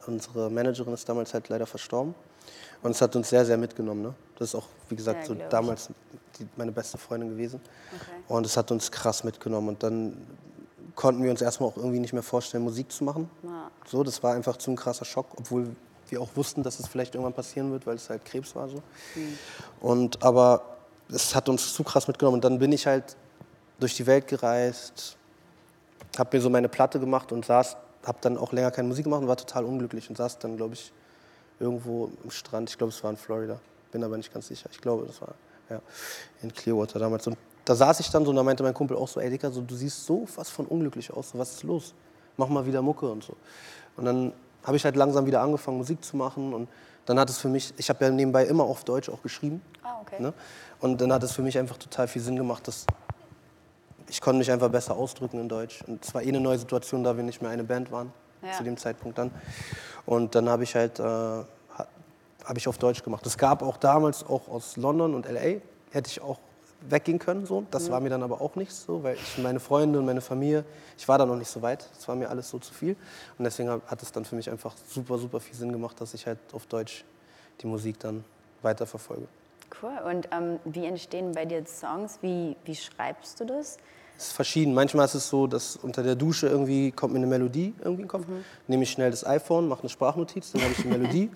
unsere 0.07 0.51
Managerin 0.51 0.95
ist 0.95 1.09
damals 1.09 1.35
halt 1.35 1.49
leider 1.49 1.67
verstorben. 1.67 2.15
Und 2.83 2.91
es 2.93 3.01
hat 3.01 3.17
uns 3.17 3.29
sehr, 3.29 3.45
sehr 3.45 3.57
mitgenommen. 3.57 4.03
Ne? 4.03 4.15
Das 4.39 4.51
ist 4.51 4.55
auch, 4.55 4.67
wie 4.89 4.97
gesagt, 4.97 5.27
so 5.27 5.35
damals 5.35 5.89
die, 6.39 6.47
meine 6.57 6.73
beste 6.73 6.99
Freundin 6.99 7.31
gewesen. 7.31 7.61
Okay. 7.95 8.11
Und 8.29 8.47
es 8.47 8.57
hat 8.57 8.71
uns 8.71 8.91
krass 8.91 9.25
mitgenommen. 9.25 9.69
Und 9.69 9.83
dann 9.83 10.17
konnten 10.95 11.23
wir 11.23 11.31
uns 11.31 11.43
erstmal 11.43 11.71
auch 11.71 11.77
irgendwie 11.77 12.01
nicht 12.01 12.13
mehr 12.13 12.23
vorstellen, 12.23 12.65
Musik 12.65 12.93
zu 12.93 13.05
machen. 13.05 13.31
Ja. 13.43 13.71
So, 13.87 14.03
das 14.03 14.23
war 14.23 14.35
einfach 14.35 14.57
zu 14.57 14.71
ein 14.71 14.77
krasser 14.77 15.05
Schock, 15.05 15.27
obwohl 15.37 15.69
wir 16.09 16.21
auch 16.21 16.29
wussten, 16.35 16.63
dass 16.63 16.79
es 16.79 16.87
vielleicht 16.87 17.15
irgendwann 17.15 17.35
passieren 17.35 17.73
wird, 17.73 17.87
weil 17.87 17.97
es 17.97 18.09
halt 18.09 18.25
Krebs 18.25 18.55
war 18.55 18.69
so. 18.69 18.83
Und 19.81 20.23
aber 20.23 20.77
es 21.09 21.35
hat 21.35 21.49
uns 21.49 21.73
zu 21.75 21.83
krass 21.83 22.07
mitgenommen. 22.07 22.37
Und 22.37 22.45
dann 22.45 22.59
bin 22.59 22.73
ich 22.73 22.87
halt 22.87 23.17
durch 23.81 23.95
die 23.95 24.07
Welt 24.07 24.27
gereist, 24.29 25.17
habe 26.19 26.37
mir 26.37 26.41
so 26.41 26.51
meine 26.51 26.69
Platte 26.69 27.01
gemacht 27.01 27.33
und 27.33 27.45
saß, 27.45 27.77
habe 28.05 28.19
dann 28.21 28.39
auch 28.39 28.53
länger 28.53 28.71
keine 28.71 28.89
Musik 28.89 29.05
gemacht 29.05 29.23
und 29.23 29.29
war 29.29 29.37
total 29.37 29.65
unglücklich 29.65 30.09
und 30.09 30.17
saß 30.17 30.39
dann, 30.39 30.57
glaube 30.57 30.75
ich, 30.75 30.93
irgendwo 31.59 32.11
am 32.23 32.31
Strand. 32.31 32.71
Ich 32.71 32.79
glaube, 32.79 32.93
es 32.93 33.03
war 33.03 33.11
in 33.11 33.17
Florida, 33.17 33.59
bin 33.91 34.05
aber 34.05 34.17
nicht 34.17 34.33
ganz 34.33 34.49
sicher. 34.49 34.69
Ich 34.73 34.81
glaube, 34.81 35.07
das 35.07 35.21
war 35.21 35.35
ja, 35.71 35.81
in 36.43 36.53
Clearwater 36.53 36.99
damals. 36.99 37.27
Und 37.27 37.37
da 37.65 37.75
saß 37.75 38.01
ich 38.01 38.11
dann 38.11 38.25
so 38.25 38.31
und 38.31 38.37
da 38.37 38.43
meinte 38.43 38.63
mein 38.63 38.75
Kumpel 38.75 38.97
auch 38.97 39.09
so, 39.09 39.21
ey 39.21 39.31
Dicker, 39.31 39.51
so, 39.51 39.61
du 39.61 39.75
siehst 39.75 40.07
so 40.07 40.27
was 40.37 40.49
von 40.49 40.67
unglücklich 40.67 41.13
aus, 41.13 41.31
so, 41.31 41.39
was 41.39 41.53
ist 41.53 41.63
los? 41.65 41.95
Mach 42.37 42.49
mal 42.49 42.65
wieder 42.67 42.83
Mucke 42.83 43.11
und 43.11 43.25
so. 43.25 43.35
Und 43.97 44.05
dann 44.05 44.33
habe 44.63 44.77
ich 44.77 44.85
halt 44.85 44.97
langsam 44.97 45.27
wieder 45.27 45.41
angefangen, 45.41 45.79
Musik 45.79 46.05
zu 46.05 46.17
machen 46.17 46.53
und 46.53 46.69
dann 47.07 47.19
hat 47.19 47.31
es 47.31 47.39
für 47.39 47.49
mich, 47.49 47.73
ich 47.77 47.89
habe 47.89 48.05
ja 48.05 48.11
nebenbei 48.11 48.45
immer 48.45 48.65
auf 48.65 48.85
Deutsch 48.85 49.09
auch 49.09 49.23
geschrieben. 49.23 49.63
Ah, 49.83 50.01
okay. 50.03 50.21
Ne? 50.21 50.33
Und 50.81 51.01
dann 51.01 51.13
hat 51.13 51.23
es 51.23 51.33
für 51.33 51.43
mich 51.43 51.57
einfach 51.57 51.77
total 51.77 52.09
viel 52.09 52.21
Sinn 52.21 52.37
gemacht, 52.37 52.67
dass 52.67 52.85
ich 54.09 54.21
konnte 54.21 54.39
mich 54.39 54.51
einfach 54.51 54.69
besser 54.71 54.97
ausdrücken 54.97 55.39
in 55.41 55.49
Deutsch. 55.49 55.83
Und 55.87 56.05
es 56.05 56.15
war 56.15 56.23
eh 56.23 56.29
eine 56.29 56.41
neue 56.41 56.59
Situation, 56.59 57.03
da 57.05 57.17
wir 57.17 57.23
nicht 57.25 57.43
mehr 57.43 57.51
eine 57.51 57.65
Band 57.65 57.91
waren 57.91 58.13
Ja. 58.43 58.53
zu 58.53 58.63
dem 58.65 58.77
Zeitpunkt 58.77 59.19
dann. 59.19 59.31
Und 60.05 60.35
dann 60.35 60.49
habe 60.49 60.63
ich 60.65 60.75
halt 60.75 60.99
äh, 61.01 61.03
ha- 61.03 61.45
habe 62.45 62.59
ich 62.59 62.69
auf 62.69 62.79
Deutsch 62.79 63.03
gemacht. 63.03 63.25
Es 63.27 63.37
gab 63.37 63.63
auch 63.63 63.77
damals 63.77 64.25
auch 64.25 64.49
aus 64.49 64.77
London 64.77 65.15
und 65.15 65.27
LA 65.27 65.61
hätte 65.91 66.09
ich 66.09 66.21
auch 66.21 66.39
weggehen 66.89 67.19
können 67.19 67.47
so. 67.47 67.65
Das 67.71 67.91
war 67.91 67.99
mir 68.01 68.11
dann 68.11 68.23
aber 68.23 68.41
auch 68.41 68.55
nicht 68.55 68.71
so, 68.73 69.03
weil 69.03 69.15
ich 69.17 69.39
meine 69.39 69.59
Freunde 69.59 69.99
und 69.99 70.05
meine 70.07 70.21
Familie, 70.21 70.65
ich 70.97 71.09
war 71.09 71.19
da 71.19 71.27
noch 71.27 71.35
nicht 71.37 71.49
so 71.51 71.61
weit. 71.63 71.89
Das 71.97 72.07
war 72.07 72.15
mir 72.15 72.29
alles 72.29 72.49
so 72.51 72.59
zu 72.59 72.73
viel. 72.73 72.95
Und 73.39 73.45
deswegen 73.45 73.71
hat 73.71 73.81
hat 73.87 74.03
es 74.03 74.13
dann 74.13 74.25
für 74.25 74.37
mich 74.37 74.49
einfach 74.51 74.75
super 74.89 75.19
super 75.19 75.41
viel 75.41 75.55
Sinn 75.57 75.73
gemacht, 75.73 76.01
dass 76.01 76.15
ich 76.15 76.27
halt 76.27 76.39
auf 76.53 76.67
Deutsch 76.67 77.05
die 77.63 77.67
Musik 77.67 77.99
dann 77.99 78.23
weiterverfolge. 78.63 79.27
Cool. 79.83 79.99
Und 80.11 80.29
ähm, 80.33 80.59
wie 80.65 80.87
entstehen 80.87 81.33
bei 81.33 81.45
dir 81.45 81.65
Songs? 81.67 82.19
Wie, 82.23 82.57
wie 82.65 82.75
schreibst 82.75 83.41
du 83.41 83.45
das? 83.45 83.79
Es 84.19 84.29
ist 84.29 84.33
verschieden. 84.33 84.73
Manchmal 84.73 85.05
ist 85.05 85.15
es 85.15 85.29
so, 85.29 85.47
dass 85.47 85.77
unter 85.77 86.03
der 86.03 86.15
Dusche 86.15 86.49
irgendwie 86.49 86.91
kommt 86.91 87.13
mir 87.13 87.19
eine 87.19 87.27
Melodie 87.27 87.75
irgendwie 87.79 88.03
in 88.03 88.09
den 88.09 88.09
Kopf. 88.09 88.25
Nehme 88.67 88.85
ich 88.85 88.91
schnell 88.91 89.11
das 89.11 89.27
iPhone, 89.27 89.69
mache 89.69 89.81
eine 89.81 89.91
Sprachnotiz, 89.91 90.53
dann 90.53 90.63
habe 90.63 90.73
ich 90.73 90.83
die 90.83 90.89
Melodie. 90.89 91.31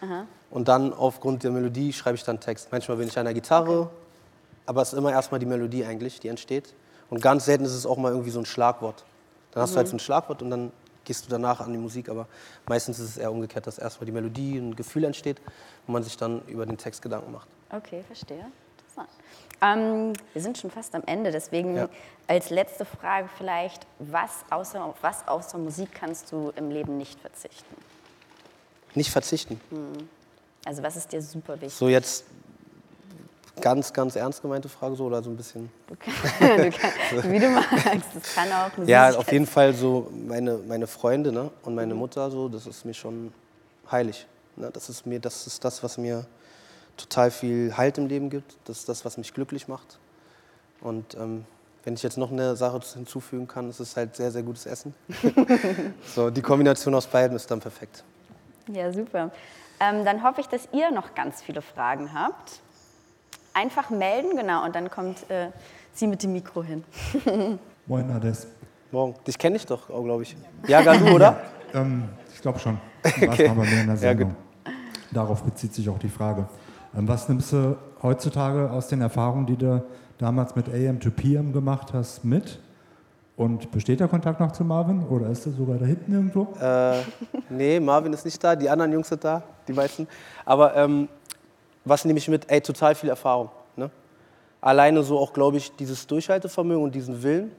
und 0.50 0.68
dann 0.68 0.92
aufgrund 0.92 1.42
der 1.42 1.50
Melodie 1.50 1.92
schreibe 1.92 2.16
ich 2.16 2.24
dann 2.24 2.38
Text. 2.38 2.68
Manchmal 2.70 2.98
bin 2.98 3.08
ich 3.08 3.18
an 3.18 3.24
der 3.24 3.34
Gitarre, 3.34 3.90
aber 4.66 4.82
es 4.82 4.92
ist 4.92 4.98
immer 4.98 5.10
erstmal 5.10 5.40
die 5.40 5.46
Melodie 5.46 5.84
eigentlich, 5.84 6.20
die 6.20 6.28
entsteht. 6.28 6.74
Und 7.08 7.20
ganz 7.20 7.46
selten 7.46 7.64
ist 7.64 7.74
es 7.74 7.84
auch 7.84 7.96
mal 7.96 8.12
irgendwie 8.12 8.30
so 8.30 8.38
ein 8.38 8.46
Schlagwort. 8.46 9.04
Dann 9.50 9.62
hast 9.62 9.72
du 9.72 9.78
halt 9.78 9.88
so 9.88 9.96
ein 9.96 10.00
Schlagwort 10.00 10.42
und 10.42 10.50
dann 10.50 10.70
gehst 11.04 11.26
du 11.26 11.30
danach 11.30 11.60
an 11.60 11.72
die 11.72 11.78
Musik. 11.78 12.08
Aber 12.08 12.28
meistens 12.68 13.00
ist 13.00 13.08
es 13.10 13.16
eher 13.16 13.32
umgekehrt, 13.32 13.66
dass 13.66 13.78
erstmal 13.78 14.06
die 14.06 14.12
Melodie, 14.12 14.58
ein 14.58 14.76
Gefühl 14.76 15.02
entsteht 15.02 15.40
und 15.88 15.92
man 15.92 16.04
sich 16.04 16.16
dann 16.16 16.42
über 16.46 16.64
den 16.64 16.78
Text 16.78 17.02
Gedanken 17.02 17.32
macht. 17.32 17.48
Okay, 17.72 18.02
verstehe. 18.06 18.44
Interessant. 18.78 19.08
Ähm, 19.62 20.12
wir 20.32 20.42
sind 20.42 20.58
schon 20.58 20.70
fast 20.70 20.94
am 20.94 21.02
Ende, 21.06 21.30
deswegen 21.30 21.76
Ja. 21.76 21.88
als 22.26 22.50
letzte 22.50 22.84
Frage 22.84 23.28
vielleicht, 23.36 23.86
was 23.98 24.44
außer, 24.50 24.82
auf 24.84 24.96
was 25.02 25.26
außer 25.28 25.58
Musik 25.58 25.90
kannst 25.92 26.32
du 26.32 26.52
im 26.56 26.70
Leben 26.70 26.96
nicht 26.96 27.20
verzichten? 27.20 27.76
Nicht 28.94 29.10
verzichten. 29.10 29.60
Also 30.64 30.82
was 30.82 30.96
ist 30.96 31.12
dir 31.12 31.22
super 31.22 31.54
wichtig? 31.54 31.74
So 31.74 31.88
jetzt 31.88 32.24
ganz, 33.60 33.92
ganz 33.92 34.16
ernst 34.16 34.42
gemeinte 34.42 34.68
Frage 34.68 34.96
so 34.96 35.04
oder 35.04 35.22
so 35.22 35.30
ein 35.30 35.36
bisschen. 35.36 35.70
Du 35.86 35.94
kann, 35.96 36.12
du 36.56 36.70
kann, 36.70 37.32
wie 37.32 37.38
du 37.38 37.48
magst, 37.50 38.08
das 38.14 38.34
kann 38.34 38.50
auch 38.52 38.76
eine 38.76 38.86
Ja, 38.86 39.14
auf 39.16 39.30
jeden 39.30 39.46
Fall 39.46 39.74
so 39.74 40.10
meine, 40.12 40.56
meine 40.58 40.86
Freunde 40.86 41.30
ne? 41.30 41.50
und 41.62 41.74
meine 41.74 41.94
Mutter 41.94 42.30
so, 42.30 42.48
das 42.48 42.66
ist 42.66 42.84
mir 42.84 42.94
schon 42.94 43.32
heilig. 43.90 44.26
Ne? 44.56 44.70
Das 44.72 44.88
ist 44.88 45.06
mir, 45.06 45.20
das 45.20 45.46
ist 45.46 45.64
das, 45.64 45.82
was 45.82 45.98
mir 45.98 46.26
total 46.96 47.30
viel 47.30 47.76
Halt 47.76 47.98
im 47.98 48.06
Leben 48.06 48.30
gibt. 48.30 48.56
Das 48.64 48.78
ist 48.78 48.88
das, 48.88 49.04
was 49.04 49.16
mich 49.18 49.34
glücklich 49.34 49.68
macht. 49.68 49.98
Und 50.80 51.14
ähm, 51.14 51.44
wenn 51.84 51.94
ich 51.94 52.02
jetzt 52.02 52.18
noch 52.18 52.30
eine 52.30 52.56
Sache 52.56 52.80
hinzufügen 52.94 53.48
kann, 53.48 53.70
ist 53.70 53.80
es 53.80 53.96
halt 53.96 54.16
sehr, 54.16 54.30
sehr 54.30 54.42
gutes 54.42 54.66
Essen. 54.66 54.94
so, 56.14 56.30
die 56.30 56.42
Kombination 56.42 56.94
aus 56.94 57.06
beiden 57.06 57.36
ist 57.36 57.50
dann 57.50 57.60
perfekt. 57.60 58.04
Ja, 58.68 58.92
super. 58.92 59.30
Ähm, 59.80 60.04
dann 60.04 60.22
hoffe 60.22 60.40
ich, 60.42 60.46
dass 60.48 60.68
ihr 60.72 60.90
noch 60.90 61.14
ganz 61.14 61.42
viele 61.42 61.62
Fragen 61.62 62.12
habt. 62.12 62.60
Einfach 63.54 63.90
melden, 63.90 64.36
genau, 64.36 64.64
und 64.64 64.76
dann 64.76 64.90
kommt 64.90 65.28
äh, 65.30 65.48
sie 65.92 66.06
mit 66.06 66.22
dem 66.22 66.32
Mikro 66.32 66.62
hin. 66.62 66.84
Moin, 67.86 68.10
Ades. 68.10 68.46
Morgen. 68.92 69.14
Dich 69.26 69.38
kenne 69.38 69.56
ich 69.56 69.66
doch, 69.66 69.86
glaube 69.88 70.22
ich. 70.22 70.36
Ja, 70.66 70.82
gar 70.82 70.96
du, 70.96 71.06
oder? 71.14 71.40
Ähm, 71.74 72.08
ich 72.32 72.42
glaube 72.42 72.58
schon. 72.58 72.78
Der 73.04 74.14
Ja. 74.20 74.30
Darauf 75.12 75.42
bezieht 75.42 75.74
sich 75.74 75.88
auch 75.88 75.98
die 75.98 76.08
Frage. 76.08 76.46
Ähm, 76.96 77.08
was 77.08 77.28
nimmst 77.28 77.52
du 77.52 77.76
heutzutage 78.02 78.70
aus 78.70 78.88
den 78.88 79.00
Erfahrungen, 79.00 79.46
die 79.46 79.56
du 79.56 79.82
damals 80.18 80.56
mit 80.56 80.68
AM 80.68 81.00
to 81.00 81.10
PM 81.10 81.52
gemacht 81.52 81.92
hast, 81.92 82.24
mit? 82.24 82.58
Und 83.36 83.70
besteht 83.70 84.00
der 84.00 84.08
Kontakt 84.08 84.38
noch 84.38 84.52
zu 84.52 84.64
Marvin 84.64 85.02
oder 85.08 85.28
ist 85.28 85.46
er 85.46 85.52
sogar 85.52 85.78
da 85.78 85.86
hinten 85.86 86.12
irgendwo? 86.12 86.48
Äh, 86.60 87.00
nee, 87.48 87.80
Marvin 87.80 88.12
ist 88.12 88.24
nicht 88.24 88.42
da, 88.44 88.54
die 88.54 88.68
anderen 88.68 88.92
Jungs 88.92 89.08
sind 89.08 89.24
da, 89.24 89.42
die 89.66 89.72
meisten. 89.72 90.06
Aber 90.44 90.76
ähm, 90.76 91.08
was 91.84 92.04
nehme 92.04 92.18
ich 92.18 92.28
mit? 92.28 92.50
Ey, 92.50 92.60
total 92.60 92.94
viel 92.94 93.08
Erfahrung. 93.08 93.48
Ne? 93.76 93.90
alleine 94.60 95.02
so 95.02 95.18
auch, 95.18 95.32
glaube 95.32 95.56
ich, 95.56 95.74
dieses 95.76 96.06
Durchhaltevermögen 96.06 96.82
und 96.82 96.94
diesen 96.94 97.22
Willen, 97.22 97.52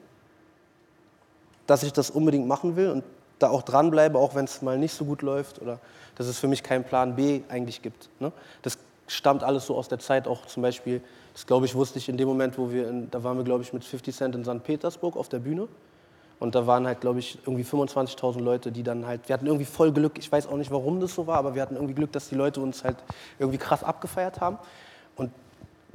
dass 1.67 1.83
ich 1.83 1.93
das 1.93 2.09
unbedingt 2.09 2.47
machen 2.47 2.75
will 2.75 2.89
und 2.89 3.03
da 3.39 3.49
auch 3.49 3.63
dranbleibe, 3.63 4.19
auch 4.19 4.35
wenn 4.35 4.45
es 4.45 4.61
mal 4.61 4.77
nicht 4.77 4.93
so 4.93 5.05
gut 5.05 5.21
läuft 5.21 5.61
oder 5.61 5.79
dass 6.15 6.27
es 6.27 6.37
für 6.37 6.47
mich 6.47 6.61
keinen 6.61 6.83
Plan 6.83 7.15
B 7.15 7.41
eigentlich 7.49 7.81
gibt. 7.81 8.09
Ne? 8.19 8.31
Das 8.61 8.77
stammt 9.15 9.43
alles 9.43 9.65
so 9.65 9.75
aus 9.75 9.87
der 9.87 9.99
Zeit, 9.99 10.27
auch 10.27 10.45
zum 10.45 10.63
Beispiel, 10.63 11.01
das 11.33 11.45
glaube 11.45 11.65
ich, 11.65 11.75
wusste 11.75 11.99
ich 11.99 12.09
in 12.09 12.17
dem 12.17 12.27
Moment, 12.27 12.57
wo 12.57 12.71
wir, 12.71 12.87
in, 12.89 13.11
da 13.11 13.23
waren 13.23 13.37
wir, 13.37 13.43
glaube 13.43 13.63
ich, 13.63 13.73
mit 13.73 13.83
50 13.83 14.15
Cent 14.15 14.35
in 14.35 14.43
St. 14.43 14.63
Petersburg 14.63 15.17
auf 15.17 15.29
der 15.29 15.39
Bühne. 15.39 15.67
Und 16.39 16.55
da 16.55 16.65
waren 16.65 16.87
halt, 16.87 17.01
glaube 17.01 17.19
ich, 17.19 17.37
irgendwie 17.45 17.63
25.000 17.63 18.41
Leute, 18.41 18.71
die 18.71 18.81
dann 18.81 19.05
halt, 19.05 19.29
wir 19.29 19.33
hatten 19.33 19.45
irgendwie 19.45 19.65
voll 19.65 19.91
Glück, 19.91 20.17
ich 20.17 20.31
weiß 20.31 20.47
auch 20.47 20.57
nicht, 20.57 20.71
warum 20.71 20.99
das 20.99 21.13
so 21.13 21.27
war, 21.27 21.37
aber 21.37 21.53
wir 21.53 21.61
hatten 21.61 21.75
irgendwie 21.75 21.93
Glück, 21.93 22.11
dass 22.13 22.29
die 22.29 22.35
Leute 22.35 22.61
uns 22.61 22.83
halt 22.83 22.97
irgendwie 23.37 23.59
krass 23.59 23.83
abgefeiert 23.83 24.41
haben. 24.41 24.57
Und 25.15 25.31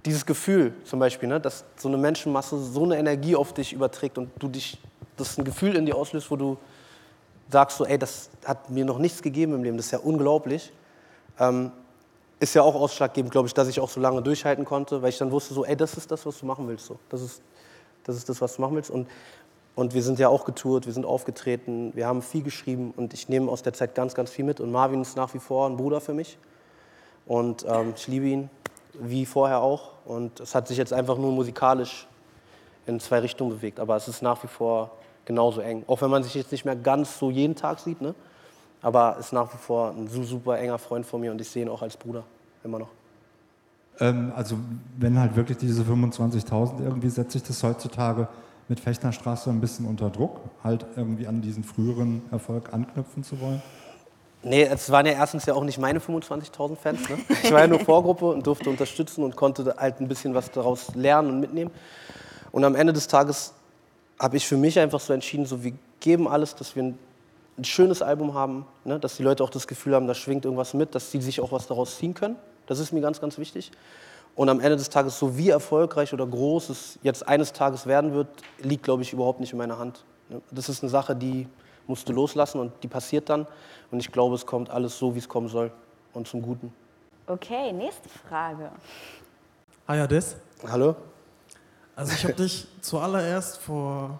dieses 0.04 0.24
Gefühl 0.24 0.72
zum 0.84 1.00
Beispiel, 1.00 1.28
ne, 1.28 1.40
dass 1.40 1.64
so 1.76 1.88
eine 1.88 1.96
Menschenmasse 1.96 2.58
so 2.58 2.84
eine 2.84 2.96
Energie 2.96 3.34
auf 3.34 3.54
dich 3.54 3.72
überträgt 3.72 4.18
und 4.18 4.30
du 4.38 4.46
dich, 4.46 4.78
das 5.16 5.30
ist 5.30 5.38
ein 5.38 5.44
Gefühl 5.44 5.74
in 5.74 5.84
dir 5.84 5.96
auslöst, 5.96 6.30
wo 6.30 6.36
du 6.36 6.58
sagst 7.50 7.78
so, 7.78 7.84
ey, 7.84 7.98
das 7.98 8.30
hat 8.44 8.70
mir 8.70 8.84
noch 8.84 8.98
nichts 8.98 9.22
gegeben 9.22 9.52
im 9.54 9.64
Leben, 9.64 9.76
das 9.76 9.86
ist 9.86 9.92
ja 9.92 9.98
unglaublich. 9.98 10.72
Ähm, 11.40 11.72
ist 12.38 12.54
ja 12.54 12.62
auch 12.62 12.74
ausschlaggebend, 12.74 13.32
glaube 13.32 13.48
ich, 13.48 13.54
dass 13.54 13.68
ich 13.68 13.80
auch 13.80 13.88
so 13.88 14.00
lange 14.00 14.22
durchhalten 14.22 14.64
konnte, 14.64 15.00
weil 15.02 15.08
ich 15.08 15.18
dann 15.18 15.30
wusste 15.30 15.54
so, 15.54 15.64
ey, 15.64 15.76
das 15.76 15.96
ist 15.96 16.10
das, 16.10 16.26
was 16.26 16.38
du 16.38 16.46
machen 16.46 16.68
willst. 16.68 16.86
So. 16.86 16.98
Das, 17.08 17.22
ist, 17.22 17.42
das 18.04 18.16
ist 18.16 18.28
das, 18.28 18.40
was 18.40 18.56
du 18.56 18.62
machen 18.62 18.76
willst. 18.76 18.90
Und, 18.90 19.08
und 19.74 19.94
wir 19.94 20.02
sind 20.02 20.18
ja 20.18 20.28
auch 20.28 20.44
getourt, 20.44 20.86
wir 20.86 20.92
sind 20.92 21.06
aufgetreten, 21.06 21.92
wir 21.94 22.06
haben 22.06 22.22
viel 22.22 22.42
geschrieben 22.42 22.92
und 22.96 23.14
ich 23.14 23.28
nehme 23.28 23.50
aus 23.50 23.62
der 23.62 23.72
Zeit 23.72 23.94
ganz, 23.94 24.14
ganz 24.14 24.30
viel 24.30 24.44
mit. 24.44 24.60
Und 24.60 24.70
Marvin 24.70 25.00
ist 25.00 25.16
nach 25.16 25.32
wie 25.34 25.38
vor 25.38 25.68
ein 25.68 25.76
Bruder 25.76 26.00
für 26.00 26.14
mich. 26.14 26.38
Und 27.26 27.64
ähm, 27.68 27.94
ich 27.96 28.06
liebe 28.06 28.26
ihn, 28.26 28.50
wie 28.92 29.26
vorher 29.26 29.60
auch. 29.60 29.92
Und 30.04 30.40
es 30.40 30.54
hat 30.54 30.68
sich 30.68 30.76
jetzt 30.76 30.92
einfach 30.92 31.16
nur 31.16 31.32
musikalisch 31.32 32.06
in 32.86 33.00
zwei 33.00 33.20
Richtungen 33.20 33.50
bewegt. 33.50 33.80
Aber 33.80 33.96
es 33.96 34.08
ist 34.08 34.22
nach 34.22 34.42
wie 34.42 34.48
vor 34.48 34.90
genauso 35.24 35.60
eng. 35.60 35.84
Auch 35.86 36.02
wenn 36.02 36.10
man 36.10 36.22
sich 36.22 36.34
jetzt 36.34 36.52
nicht 36.52 36.64
mehr 36.64 36.76
ganz 36.76 37.18
so 37.18 37.30
jeden 37.30 37.56
Tag 37.56 37.80
sieht, 37.80 38.00
ne? 38.00 38.14
Aber 38.82 39.16
ist 39.18 39.32
nach 39.32 39.52
wie 39.52 39.58
vor 39.58 39.90
ein 39.90 40.08
super 40.08 40.58
enger 40.58 40.78
Freund 40.78 41.06
von 41.06 41.20
mir 41.20 41.30
und 41.30 41.40
ich 41.40 41.48
sehe 41.48 41.62
ihn 41.62 41.68
auch 41.68 41.82
als 41.82 41.96
Bruder 41.96 42.24
immer 42.64 42.78
noch. 42.78 42.88
Ähm, 44.00 44.32
also 44.34 44.56
wenn 44.98 45.18
halt 45.18 45.36
wirklich 45.36 45.58
diese 45.58 45.82
25.000 45.82 46.82
irgendwie 46.82 47.08
setzt 47.08 47.32
sich 47.32 47.42
das 47.42 47.62
heutzutage 47.62 48.28
mit 48.68 48.80
Fechtnerstraße 48.80 49.50
ein 49.50 49.60
bisschen 49.60 49.86
unter 49.86 50.10
Druck, 50.10 50.40
halt 50.62 50.84
irgendwie 50.96 51.26
an 51.26 51.40
diesen 51.40 51.64
früheren 51.64 52.22
Erfolg 52.30 52.72
anknüpfen 52.72 53.22
zu 53.22 53.40
wollen? 53.40 53.62
Nee, 54.42 54.64
es 54.64 54.90
waren 54.90 55.06
ja 55.06 55.12
erstens 55.12 55.46
ja 55.46 55.54
auch 55.54 55.64
nicht 55.64 55.78
meine 55.78 55.98
25.000 55.98 56.76
Fans. 56.76 57.08
Ne? 57.08 57.18
Ich 57.42 57.50
war 57.50 57.60
ja 57.60 57.66
nur 57.66 57.80
Vorgruppe 57.80 58.26
und 58.26 58.46
durfte 58.46 58.70
unterstützen 58.70 59.24
und 59.24 59.34
konnte 59.34 59.74
halt 59.76 60.00
ein 60.00 60.08
bisschen 60.08 60.34
was 60.34 60.50
daraus 60.50 60.94
lernen 60.94 61.30
und 61.30 61.40
mitnehmen. 61.40 61.70
Und 62.52 62.64
am 62.64 62.74
Ende 62.74 62.92
des 62.92 63.08
Tages 63.08 63.54
habe 64.18 64.36
ich 64.36 64.46
für 64.46 64.56
mich 64.56 64.78
einfach 64.78 65.00
so 65.00 65.12
entschieden, 65.12 65.46
so 65.46 65.62
wir 65.64 65.72
geben 66.00 66.28
alles, 66.28 66.54
dass 66.54 66.76
wir 66.76 66.94
ein, 67.58 67.64
schönes 67.64 68.02
Album 68.02 68.34
haben, 68.34 68.66
ne? 68.84 68.98
dass 68.98 69.16
die 69.16 69.22
Leute 69.22 69.42
auch 69.42 69.50
das 69.50 69.66
Gefühl 69.66 69.94
haben, 69.94 70.06
da 70.06 70.14
schwingt 70.14 70.44
irgendwas 70.44 70.74
mit, 70.74 70.94
dass 70.94 71.10
sie 71.10 71.20
sich 71.20 71.40
auch 71.40 71.52
was 71.52 71.66
daraus 71.66 71.96
ziehen 71.96 72.14
können. 72.14 72.36
Das 72.66 72.78
ist 72.78 72.92
mir 72.92 73.00
ganz, 73.00 73.20
ganz 73.20 73.38
wichtig. 73.38 73.70
Und 74.34 74.50
am 74.50 74.60
Ende 74.60 74.76
des 74.76 74.90
Tages, 74.90 75.18
so 75.18 75.38
wie 75.38 75.48
erfolgreich 75.48 76.12
oder 76.12 76.26
groß 76.26 76.68
es 76.68 76.98
jetzt 77.02 77.26
eines 77.26 77.52
Tages 77.52 77.86
werden 77.86 78.12
wird, 78.12 78.28
liegt, 78.58 78.82
glaube 78.82 79.02
ich, 79.02 79.12
überhaupt 79.12 79.40
nicht 79.40 79.52
in 79.52 79.58
meiner 79.58 79.78
Hand. 79.78 80.04
Ne? 80.28 80.42
Das 80.50 80.68
ist 80.68 80.82
eine 80.82 80.90
Sache, 80.90 81.16
die 81.16 81.48
musst 81.86 82.08
du 82.08 82.12
loslassen 82.12 82.60
und 82.60 82.72
die 82.82 82.88
passiert 82.88 83.30
dann. 83.30 83.46
Und 83.90 84.00
ich 84.00 84.12
glaube, 84.12 84.34
es 84.34 84.44
kommt 84.44 84.68
alles 84.70 84.98
so, 84.98 85.14
wie 85.14 85.20
es 85.20 85.28
kommen 85.28 85.48
soll 85.48 85.70
und 86.12 86.28
zum 86.28 86.42
Guten. 86.42 86.72
Okay, 87.26 87.72
nächste 87.72 88.08
Frage. 88.08 88.70
Hi 89.88 90.00
Ades. 90.00 90.36
Hallo? 90.68 90.96
Also 91.94 92.12
ich 92.12 92.24
habe 92.24 92.34
dich 92.34 92.66
zuallererst 92.82 93.58
vor, 93.58 94.18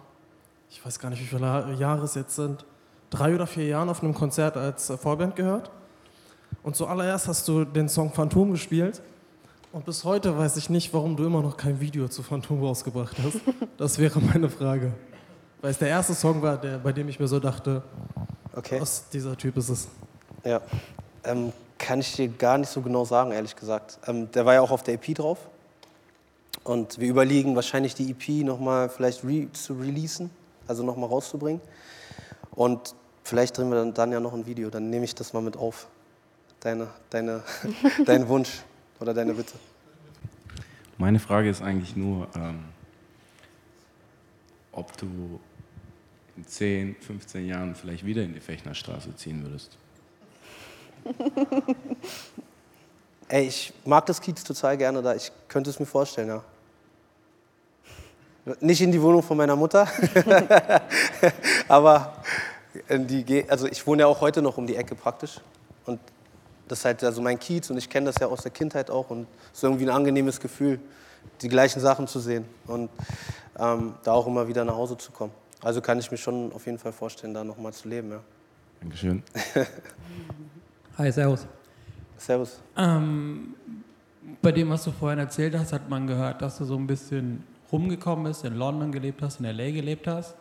ich 0.70 0.84
weiß 0.84 0.98
gar 0.98 1.10
nicht, 1.10 1.20
wie 1.20 1.26
viele 1.26 1.74
Jahre 1.74 2.04
es 2.04 2.14
jetzt 2.14 2.36
sind, 2.36 2.64
drei 3.10 3.34
oder 3.34 3.46
vier 3.46 3.66
Jahren 3.66 3.88
auf 3.88 4.02
einem 4.02 4.14
Konzert 4.14 4.56
als 4.56 4.92
Vorband 5.00 5.36
gehört. 5.36 5.70
Und 6.62 6.76
zuallererst 6.76 7.28
hast 7.28 7.46
du 7.48 7.64
den 7.64 7.88
Song 7.88 8.12
Phantom 8.12 8.52
gespielt. 8.52 9.00
Und 9.72 9.84
bis 9.84 10.04
heute 10.04 10.36
weiß 10.36 10.56
ich 10.56 10.70
nicht, 10.70 10.92
warum 10.94 11.16
du 11.16 11.24
immer 11.26 11.42
noch 11.42 11.56
kein 11.56 11.80
Video 11.80 12.08
zu 12.08 12.22
Phantom 12.22 12.62
rausgebracht 12.62 13.16
hast. 13.22 13.40
Das 13.76 13.98
wäre 13.98 14.20
meine 14.20 14.48
Frage. 14.48 14.92
Weil 15.60 15.70
es 15.70 15.78
der 15.78 15.88
erste 15.88 16.14
Song 16.14 16.40
war, 16.40 16.56
der, 16.56 16.78
bei 16.78 16.92
dem 16.92 17.08
ich 17.08 17.20
mir 17.20 17.28
so 17.28 17.38
dachte, 17.38 17.82
Okay. 18.54 18.80
was 18.80 19.08
dieser 19.10 19.36
Typ 19.36 19.58
ist 19.58 19.68
es. 19.68 19.88
Ja. 20.44 20.62
Ähm, 21.24 21.52
kann 21.76 22.00
ich 22.00 22.14
dir 22.14 22.28
gar 22.28 22.56
nicht 22.56 22.70
so 22.70 22.80
genau 22.80 23.04
sagen, 23.04 23.32
ehrlich 23.32 23.54
gesagt. 23.54 23.98
Ähm, 24.06 24.30
der 24.32 24.46
war 24.46 24.54
ja 24.54 24.62
auch 24.62 24.70
auf 24.70 24.82
der 24.82 24.94
EP 24.94 25.14
drauf. 25.14 25.38
Und 26.64 26.98
wir 26.98 27.08
überlegen 27.08 27.54
wahrscheinlich 27.54 27.94
die 27.94 28.10
EP 28.10 28.44
nochmal 28.44 28.88
vielleicht 28.88 29.24
re 29.24 29.46
zu 29.52 29.74
releasen, 29.74 30.30
also 30.66 30.82
nochmal 30.82 31.08
rauszubringen. 31.10 31.60
Und 32.52 32.94
vielleicht 33.24 33.56
drehen 33.58 33.68
wir 33.70 33.76
dann, 33.76 33.94
dann 33.94 34.12
ja 34.12 34.20
noch 34.20 34.32
ein 34.32 34.46
Video, 34.46 34.70
dann 34.70 34.90
nehme 34.90 35.04
ich 35.04 35.14
das 35.14 35.32
mal 35.32 35.42
mit 35.42 35.56
auf. 35.56 35.86
Deine, 36.60 36.88
deine, 37.10 37.42
dein 38.06 38.28
Wunsch 38.28 38.62
oder 39.00 39.12
deine 39.12 39.34
Bitte. 39.34 39.54
Meine 40.98 41.18
Frage 41.18 41.50
ist 41.50 41.60
eigentlich 41.60 41.94
nur, 41.94 42.28
ähm, 42.34 42.64
ob 44.72 44.96
du 44.96 45.40
in 46.36 46.46
10, 46.46 46.96
15 47.00 47.46
Jahren 47.46 47.74
vielleicht 47.74 48.04
wieder 48.04 48.22
in 48.22 48.34
die 48.34 48.40
Fechnerstraße 48.40 49.14
ziehen 49.16 49.42
würdest. 49.42 49.76
Ey, 53.28 53.46
ich 53.46 53.72
mag 53.84 54.06
das 54.06 54.20
Kiez 54.20 54.44
total 54.44 54.76
gerne 54.76 55.02
da. 55.02 55.14
Ich 55.14 55.32
könnte 55.48 55.70
es 55.70 55.80
mir 55.80 55.86
vorstellen, 55.86 56.28
ja. 56.28 56.44
Nicht 58.60 58.80
in 58.80 58.92
die 58.92 59.02
Wohnung 59.02 59.24
von 59.24 59.36
meiner 59.36 59.56
Mutter, 59.56 59.88
aber 61.68 62.22
die, 62.88 63.24
Ge- 63.24 63.48
also 63.48 63.66
ich 63.66 63.86
wohne 63.86 64.02
ja 64.02 64.06
auch 64.06 64.20
heute 64.20 64.42
noch 64.42 64.56
um 64.58 64.66
die 64.66 64.76
Ecke 64.76 64.94
praktisch. 64.94 65.40
Und 65.86 66.00
das 66.68 66.80
ist 66.80 66.84
halt 66.84 67.04
also 67.04 67.20
mein 67.22 67.38
Kiez 67.38 67.70
und 67.70 67.76
ich 67.76 67.88
kenne 67.88 68.06
das 68.06 68.16
ja 68.20 68.26
aus 68.26 68.42
der 68.42 68.50
Kindheit 68.50 68.90
auch 68.90 69.10
und 69.10 69.26
es 69.52 69.58
ist 69.58 69.62
irgendwie 69.64 69.84
ein 69.84 69.90
angenehmes 69.90 70.40
Gefühl, 70.40 70.80
die 71.42 71.48
gleichen 71.48 71.80
Sachen 71.80 72.06
zu 72.08 72.18
sehen 72.18 72.44
und 72.66 72.90
ähm, 73.58 73.94
da 74.02 74.12
auch 74.12 74.26
immer 74.26 74.48
wieder 74.48 74.64
nach 74.64 74.74
Hause 74.74 74.96
zu 74.98 75.12
kommen. 75.12 75.32
Also 75.62 75.80
kann 75.80 75.98
ich 75.98 76.10
mir 76.10 76.16
schon 76.16 76.52
auf 76.52 76.66
jeden 76.66 76.78
Fall 76.78 76.92
vorstellen, 76.92 77.34
da 77.34 77.44
nochmal 77.44 77.72
zu 77.72 77.88
leben, 77.88 78.10
ja. 78.10 78.20
Dankeschön. 78.80 79.22
Hi, 80.98 81.10
Servus. 81.12 81.46
Servus. 82.18 82.60
Ähm, 82.76 83.54
bei 84.42 84.52
dem, 84.52 84.70
was 84.70 84.84
du 84.84 84.92
vorhin 84.92 85.18
erzählt 85.18 85.56
hast, 85.58 85.72
hat 85.72 85.88
man 85.88 86.06
gehört, 86.06 86.42
dass 86.42 86.58
du 86.58 86.64
so 86.64 86.76
ein 86.76 86.86
bisschen 86.86 87.44
rumgekommen 87.70 88.24
bist, 88.24 88.44
in 88.44 88.54
London 88.54 88.92
gelebt 88.92 89.22
hast, 89.22 89.40
in 89.40 89.46
L.A. 89.46 89.70
gelebt 89.70 90.06
hast. 90.06 90.34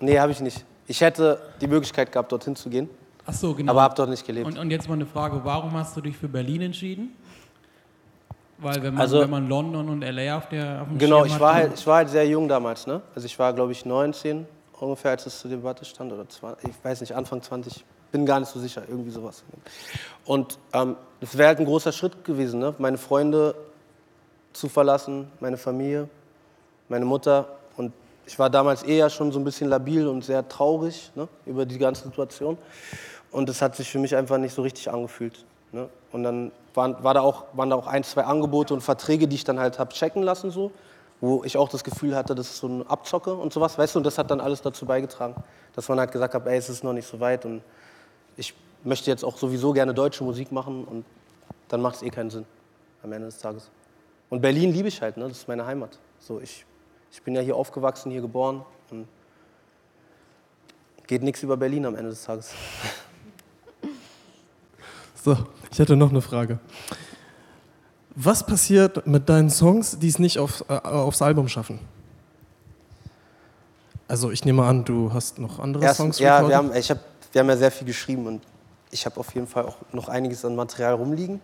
Nee, 0.00 0.18
habe 0.18 0.32
ich 0.32 0.40
nicht. 0.40 0.64
Ich 0.90 1.00
hätte 1.02 1.38
die 1.60 1.68
Möglichkeit 1.68 2.10
gehabt, 2.10 2.32
dorthin 2.32 2.56
zu 2.56 2.68
gehen, 2.68 2.90
Ach 3.24 3.32
so, 3.32 3.54
genau. 3.54 3.70
aber 3.70 3.82
habe 3.82 3.94
dort 3.94 4.10
nicht 4.10 4.26
gelebt. 4.26 4.44
und, 4.48 4.58
und 4.58 4.72
jetzt 4.72 4.88
mal 4.88 4.94
eine 4.94 5.06
Frage, 5.06 5.40
warum 5.44 5.72
hast 5.74 5.96
du 5.96 6.00
dich 6.00 6.16
für 6.16 6.26
Berlin 6.26 6.62
entschieden? 6.62 7.14
Weil 8.58 8.82
wenn 8.82 8.94
man, 8.94 9.00
Also- 9.02 9.20
wenn 9.20 9.30
man 9.30 9.48
London 9.48 9.88
und 9.88 10.02
L.A. 10.02 10.36
auf, 10.38 10.48
der, 10.48 10.82
auf 10.82 10.88
dem 10.88 10.98
Genau, 10.98 11.18
Schirm 11.24 11.34
ich 11.36 11.40
war, 11.40 11.54
halt, 11.54 11.74
ich 11.74 11.86
war 11.86 11.98
halt 11.98 12.08
sehr 12.08 12.26
jung 12.26 12.48
damals. 12.48 12.88
Ne? 12.88 13.00
Also 13.14 13.24
ich 13.26 13.38
war, 13.38 13.52
glaube 13.52 13.70
ich, 13.70 13.84
19 13.86 14.48
ungefähr, 14.80 15.12
als 15.12 15.26
es 15.26 15.38
zur 15.38 15.48
Debatte 15.48 15.84
stand. 15.84 16.12
Oder 16.12 16.28
20, 16.28 16.68
ich 16.68 16.74
weiß 16.84 17.00
nicht, 17.02 17.14
Anfang 17.14 17.40
20. 17.40 17.84
Bin 18.10 18.26
gar 18.26 18.40
nicht 18.40 18.48
so 18.48 18.58
sicher, 18.58 18.82
irgendwie 18.88 19.10
sowas. 19.10 19.44
Und 20.24 20.58
ähm, 20.72 20.96
das 21.20 21.38
wäre 21.38 21.46
halt 21.50 21.60
ein 21.60 21.66
großer 21.66 21.92
Schritt 21.92 22.24
gewesen, 22.24 22.58
ne? 22.58 22.74
meine 22.78 22.98
Freunde 22.98 23.54
zu 24.52 24.68
verlassen, 24.68 25.30
meine 25.38 25.56
Familie, 25.56 26.08
meine 26.88 27.04
Mutter. 27.04 27.46
Ich 28.30 28.38
war 28.38 28.48
damals 28.48 28.84
eher 28.84 29.10
schon 29.10 29.32
so 29.32 29.40
ein 29.40 29.44
bisschen 29.44 29.68
labil 29.68 30.06
und 30.06 30.24
sehr 30.24 30.48
traurig 30.48 31.10
ne? 31.16 31.26
über 31.46 31.66
die 31.66 31.78
ganze 31.78 32.04
Situation. 32.04 32.56
Und 33.32 33.48
es 33.48 33.60
hat 33.60 33.74
sich 33.74 33.90
für 33.90 33.98
mich 33.98 34.14
einfach 34.14 34.38
nicht 34.38 34.54
so 34.54 34.62
richtig 34.62 34.88
angefühlt. 34.88 35.44
Ne? 35.72 35.88
Und 36.12 36.22
dann 36.22 36.52
waren, 36.72 37.02
war 37.02 37.12
da 37.12 37.22
auch, 37.22 37.46
waren 37.54 37.70
da 37.70 37.74
auch 37.74 37.88
ein, 37.88 38.04
zwei 38.04 38.22
Angebote 38.22 38.72
und 38.72 38.82
Verträge, 38.82 39.26
die 39.26 39.34
ich 39.34 39.42
dann 39.42 39.58
halt 39.58 39.80
habe 39.80 39.92
checken 39.92 40.22
lassen, 40.22 40.52
so, 40.52 40.70
wo 41.20 41.42
ich 41.42 41.56
auch 41.56 41.68
das 41.68 41.82
Gefühl 41.82 42.14
hatte, 42.14 42.36
das 42.36 42.50
ist 42.50 42.58
so 42.58 42.68
ein 42.68 42.86
Abzocke 42.86 43.34
und 43.34 43.52
sowas, 43.52 43.76
weißt 43.76 43.96
du, 43.96 43.98
und 43.98 44.04
das 44.04 44.16
hat 44.16 44.30
dann 44.30 44.40
alles 44.40 44.62
dazu 44.62 44.86
beigetragen, 44.86 45.34
dass 45.74 45.88
man 45.88 45.98
halt 45.98 46.12
gesagt 46.12 46.32
hat, 46.32 46.46
ey, 46.46 46.56
es 46.56 46.68
ist 46.68 46.84
noch 46.84 46.92
nicht 46.92 47.08
so 47.08 47.18
weit 47.18 47.44
und 47.44 47.62
ich 48.36 48.54
möchte 48.84 49.10
jetzt 49.10 49.24
auch 49.24 49.38
sowieso 49.38 49.72
gerne 49.72 49.92
deutsche 49.92 50.22
Musik 50.22 50.52
machen 50.52 50.84
und 50.84 51.04
dann 51.66 51.82
macht 51.82 51.96
es 51.96 52.02
eh 52.02 52.10
keinen 52.10 52.30
Sinn 52.30 52.46
am 53.02 53.10
Ende 53.10 53.26
des 53.26 53.38
Tages. 53.38 53.70
Und 54.28 54.40
Berlin 54.40 54.72
liebe 54.72 54.86
ich 54.86 55.02
halt, 55.02 55.16
ne? 55.16 55.26
das 55.26 55.38
ist 55.38 55.48
meine 55.48 55.66
Heimat. 55.66 55.98
So, 56.20 56.40
ich, 56.40 56.64
ich 57.12 57.22
bin 57.22 57.34
ja 57.34 57.40
hier 57.40 57.56
aufgewachsen, 57.56 58.10
hier 58.10 58.20
geboren 58.20 58.64
und 58.90 59.06
geht 61.06 61.22
nichts 61.22 61.42
über 61.42 61.56
Berlin 61.56 61.86
am 61.86 61.96
Ende 61.96 62.10
des 62.10 62.24
Tages. 62.24 62.52
So, 65.22 65.36
ich 65.70 65.78
hätte 65.78 65.96
noch 65.96 66.08
eine 66.08 66.22
Frage. 66.22 66.60
Was 68.14 68.46
passiert 68.46 69.06
mit 69.06 69.28
deinen 69.28 69.50
Songs, 69.50 69.98
die 69.98 70.08
es 70.08 70.18
nicht 70.18 70.38
auf, 70.38 70.64
äh, 70.70 70.72
aufs 70.72 71.20
Album 71.20 71.46
schaffen? 71.46 71.78
Also 74.08 74.30
ich 74.30 74.46
nehme 74.46 74.64
an, 74.64 74.84
du 74.84 75.12
hast 75.12 75.38
noch 75.38 75.58
andere 75.58 75.84
Erst, 75.84 75.98
Songs 75.98 76.18
ja, 76.18 76.38
recorded? 76.38 76.48
wir 76.48 76.56
haben, 76.56 76.74
ich 76.74 76.90
hab, 76.90 76.98
wir 77.32 77.40
haben 77.40 77.48
ja 77.50 77.56
sehr 77.58 77.70
viel 77.70 77.86
geschrieben 77.86 78.26
und 78.26 78.42
ich 78.90 79.04
habe 79.04 79.20
auf 79.20 79.34
jeden 79.34 79.46
Fall 79.46 79.66
auch 79.66 79.76
noch 79.92 80.08
einiges 80.08 80.42
an 80.44 80.56
Material 80.56 80.94
rumliegen. 80.94 81.40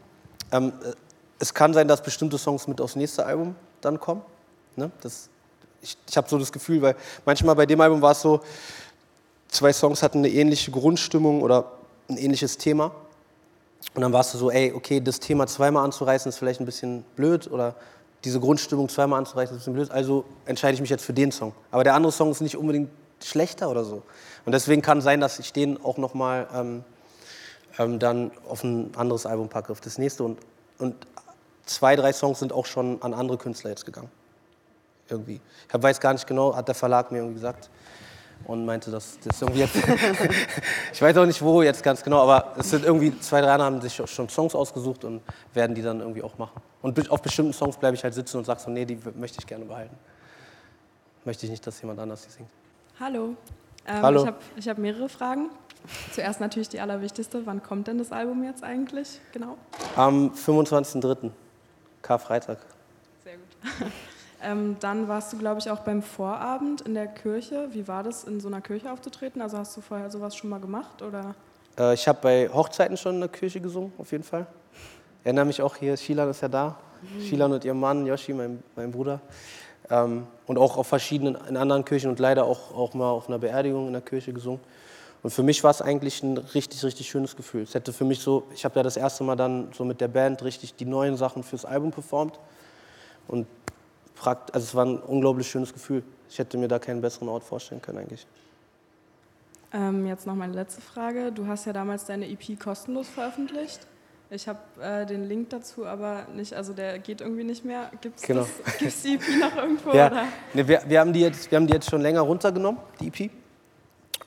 Ähm, 0.52 0.72
äh, 0.82 0.92
es 1.38 1.52
kann 1.52 1.74
sein, 1.74 1.86
dass 1.86 2.02
bestimmte 2.02 2.38
Songs 2.38 2.66
mit 2.66 2.80
aufs 2.80 2.96
nächste 2.96 3.26
Album 3.26 3.54
dann 3.82 4.00
kommen. 4.00 4.22
Ne? 4.74 4.90
Das, 5.02 5.28
ich 5.86 5.96
ich 6.08 6.16
habe 6.16 6.28
so 6.28 6.38
das 6.38 6.52
Gefühl, 6.52 6.82
weil 6.82 6.96
manchmal 7.24 7.54
bei 7.54 7.66
dem 7.66 7.80
Album 7.80 8.02
war 8.02 8.12
es 8.12 8.20
so, 8.20 8.40
zwei 9.48 9.72
Songs 9.72 10.02
hatten 10.02 10.18
eine 10.18 10.28
ähnliche 10.28 10.70
Grundstimmung 10.70 11.42
oder 11.42 11.72
ein 12.08 12.16
ähnliches 12.16 12.58
Thema. 12.58 12.92
Und 13.94 14.02
dann 14.02 14.12
warst 14.12 14.34
du 14.34 14.38
so, 14.38 14.50
ey, 14.50 14.72
okay, 14.72 15.00
das 15.00 15.20
Thema 15.20 15.46
zweimal 15.46 15.84
anzureißen 15.84 16.28
ist 16.28 16.38
vielleicht 16.38 16.60
ein 16.60 16.66
bisschen 16.66 17.04
blöd 17.14 17.50
oder 17.50 17.74
diese 18.24 18.40
Grundstimmung 18.40 18.88
zweimal 18.88 19.20
anzureißen 19.20 19.56
ist 19.56 19.62
ein 19.62 19.74
bisschen 19.74 19.74
blöd, 19.74 19.90
also 19.90 20.24
entscheide 20.46 20.74
ich 20.74 20.80
mich 20.80 20.90
jetzt 20.90 21.04
für 21.04 21.12
den 21.12 21.30
Song. 21.30 21.52
Aber 21.70 21.84
der 21.84 21.94
andere 21.94 22.12
Song 22.12 22.30
ist 22.30 22.40
nicht 22.40 22.56
unbedingt 22.56 22.90
schlechter 23.22 23.70
oder 23.70 23.84
so. 23.84 24.02
Und 24.44 24.52
deswegen 24.52 24.82
kann 24.82 25.00
sein, 25.00 25.20
dass 25.20 25.38
ich 25.38 25.52
den 25.52 25.82
auch 25.82 25.96
nochmal 25.96 26.48
ähm, 26.52 26.84
ähm, 27.78 27.98
dann 27.98 28.30
auf 28.48 28.64
ein 28.64 28.90
anderes 28.96 29.26
Album 29.26 29.48
packe, 29.48 29.72
auf 29.72 29.80
das 29.80 29.98
nächste. 29.98 30.24
Und, 30.24 30.38
und 30.78 30.94
zwei, 31.64 31.94
drei 31.96 32.12
Songs 32.12 32.40
sind 32.40 32.52
auch 32.52 32.66
schon 32.66 33.00
an 33.02 33.14
andere 33.14 33.38
Künstler 33.38 33.70
jetzt 33.70 33.86
gegangen. 33.86 34.10
Irgendwie. 35.08 35.40
Ich 35.68 35.82
weiß 35.82 36.00
gar 36.00 36.12
nicht 36.12 36.26
genau, 36.26 36.54
hat 36.54 36.66
der 36.68 36.74
Verlag 36.74 37.10
mir 37.12 37.18
irgendwie 37.18 37.34
gesagt 37.34 37.70
und 38.44 38.64
meinte, 38.64 38.90
dass 38.90 39.18
das 39.20 39.40
irgendwie 39.40 39.60
jetzt. 39.60 39.76
ich 40.92 41.02
weiß 41.02 41.16
auch 41.16 41.26
nicht 41.26 41.42
wo 41.42 41.62
jetzt 41.62 41.82
ganz 41.82 42.02
genau, 42.02 42.22
aber 42.22 42.54
es 42.58 42.70
sind 42.70 42.84
irgendwie 42.84 43.18
zwei, 43.20 43.40
drei 43.40 43.58
haben 43.58 43.80
sich 43.80 43.94
schon 43.94 44.28
Songs 44.28 44.54
ausgesucht 44.54 45.04
und 45.04 45.22
werden 45.54 45.74
die 45.74 45.82
dann 45.82 46.00
irgendwie 46.00 46.22
auch 46.22 46.36
machen. 46.38 46.60
Und 46.82 47.10
auf 47.10 47.22
bestimmten 47.22 47.52
Songs 47.52 47.76
bleibe 47.76 47.96
ich 47.96 48.04
halt 48.04 48.14
sitzen 48.14 48.38
und 48.38 48.44
sage 48.44 48.60
so, 48.60 48.70
nee, 48.70 48.84
die 48.84 48.98
möchte 49.14 49.38
ich 49.40 49.46
gerne 49.46 49.64
behalten. 49.64 49.96
Möchte 51.24 51.46
ich 51.46 51.50
nicht, 51.50 51.66
dass 51.66 51.80
jemand 51.80 51.98
anders 51.98 52.22
die 52.22 52.30
singt. 52.30 52.48
Hallo. 53.00 53.34
Ähm, 53.86 54.02
Hallo. 54.02 54.20
Ich 54.20 54.26
habe 54.26 54.38
ich 54.56 54.68
hab 54.68 54.78
mehrere 54.78 55.08
Fragen. 55.08 55.50
Zuerst 56.12 56.40
natürlich 56.40 56.68
die 56.68 56.80
allerwichtigste. 56.80 57.46
Wann 57.46 57.62
kommt 57.62 57.88
denn 57.88 57.98
das 57.98 58.12
Album 58.12 58.44
jetzt 58.44 58.62
eigentlich? 58.62 59.20
Genau. 59.32 59.56
Am 59.96 60.30
25.03. 60.30 61.30
Karfreitag. 62.02 62.58
Sehr 63.24 63.34
gut. 63.34 63.92
ähm, 64.46 64.76
dann 64.80 65.08
warst 65.08 65.32
du, 65.32 65.38
glaube 65.38 65.60
ich, 65.60 65.70
auch 65.70 65.80
beim 65.80 66.02
Vorabend 66.02 66.82
in 66.82 66.94
der 66.94 67.06
Kirche. 67.06 67.68
Wie 67.72 67.88
war 67.88 68.02
das, 68.02 68.24
in 68.24 68.40
so 68.40 68.48
einer 68.48 68.60
Kirche 68.60 68.90
aufzutreten? 68.90 69.42
Also 69.42 69.58
hast 69.58 69.76
du 69.76 69.80
vorher 69.80 70.10
sowas 70.10 70.36
schon 70.36 70.50
mal 70.50 70.60
gemacht? 70.60 71.02
Oder? 71.02 71.34
Äh, 71.78 71.94
ich 71.94 72.06
habe 72.06 72.18
bei 72.22 72.48
Hochzeiten 72.48 72.96
schon 72.96 73.16
in 73.16 73.20
der 73.20 73.28
Kirche 73.28 73.60
gesungen, 73.60 73.92
auf 73.98 74.12
jeden 74.12 74.24
Fall. 74.24 74.46
Ich 75.20 75.26
erinnere 75.26 75.46
mich 75.46 75.60
auch 75.60 75.74
hier, 75.74 75.96
Shilan 75.96 76.30
ist 76.30 76.40
ja 76.40 76.48
da. 76.48 76.78
Shilan 77.20 77.52
und 77.52 77.64
ihr 77.64 77.74
Mann, 77.74 78.06
Yoshi, 78.06 78.32
mein, 78.32 78.62
mein 78.76 78.90
Bruder. 78.90 79.20
Ähm, 79.90 80.26
und 80.46 80.58
auch 80.58 80.76
auf 80.76 80.86
verschiedenen, 80.86 81.36
in 81.48 81.56
anderen 81.56 81.84
Kirchen 81.84 82.10
und 82.10 82.18
leider 82.18 82.44
auch, 82.44 82.74
auch 82.74 82.94
mal 82.94 83.10
auf 83.10 83.28
einer 83.28 83.38
Beerdigung 83.38 83.88
in 83.88 83.92
der 83.92 84.02
Kirche 84.02 84.32
gesungen. 84.32 84.60
Und 85.22 85.30
für 85.30 85.42
mich 85.42 85.64
war 85.64 85.72
es 85.72 85.82
eigentlich 85.82 86.22
ein 86.22 86.38
richtig, 86.38 86.84
richtig 86.84 87.08
schönes 87.08 87.34
Gefühl. 87.34 87.62
Es 87.62 87.74
hätte 87.74 87.92
für 87.92 88.04
mich 88.04 88.20
so, 88.20 88.44
ich 88.54 88.64
habe 88.64 88.76
ja 88.76 88.82
das 88.84 88.96
erste 88.96 89.24
Mal 89.24 89.34
dann 89.34 89.68
so 89.76 89.84
mit 89.84 90.00
der 90.00 90.08
Band 90.08 90.44
richtig 90.44 90.74
die 90.74 90.84
neuen 90.84 91.16
Sachen 91.16 91.42
fürs 91.42 91.64
Album 91.64 91.90
performt. 91.90 92.38
Und 93.26 93.46
also 94.24 94.44
es 94.52 94.74
war 94.74 94.84
ein 94.84 94.98
unglaublich 94.98 95.48
schönes 95.48 95.72
Gefühl. 95.72 96.02
Ich 96.28 96.38
hätte 96.38 96.58
mir 96.58 96.68
da 96.68 96.78
keinen 96.78 97.00
besseren 97.00 97.28
Ort 97.28 97.44
vorstellen 97.44 97.82
können 97.82 97.98
eigentlich. 97.98 98.26
Ähm, 99.72 100.06
jetzt 100.06 100.26
noch 100.26 100.34
meine 100.34 100.54
letzte 100.54 100.80
Frage. 100.80 101.32
Du 101.32 101.46
hast 101.46 101.66
ja 101.66 101.72
damals 101.72 102.04
deine 102.04 102.28
EP 102.28 102.58
kostenlos 102.58 103.08
veröffentlicht. 103.08 103.86
Ich 104.30 104.48
habe 104.48 104.58
äh, 104.80 105.06
den 105.06 105.28
Link 105.28 105.50
dazu, 105.50 105.86
aber 105.86 106.26
nicht, 106.34 106.52
also 106.54 106.72
der 106.72 106.98
geht 106.98 107.20
irgendwie 107.20 107.44
nicht 107.44 107.64
mehr. 107.64 107.90
Gibt 108.00 108.18
es 108.18 108.22
Genau. 108.22 108.46
die 108.80 109.14
EP 109.14 109.22
noch 109.40 109.56
irgendwo? 109.56 109.92
Ja, 109.92 110.26
ne, 110.52 110.66
wir, 110.66 110.82
wir, 110.86 111.00
haben 111.00 111.12
die 111.12 111.20
jetzt, 111.20 111.50
wir 111.50 111.56
haben 111.56 111.66
die 111.66 111.74
jetzt 111.74 111.88
schon 111.88 112.00
länger 112.00 112.22
runtergenommen, 112.22 112.80
die 113.00 113.08
EP. 113.08 113.30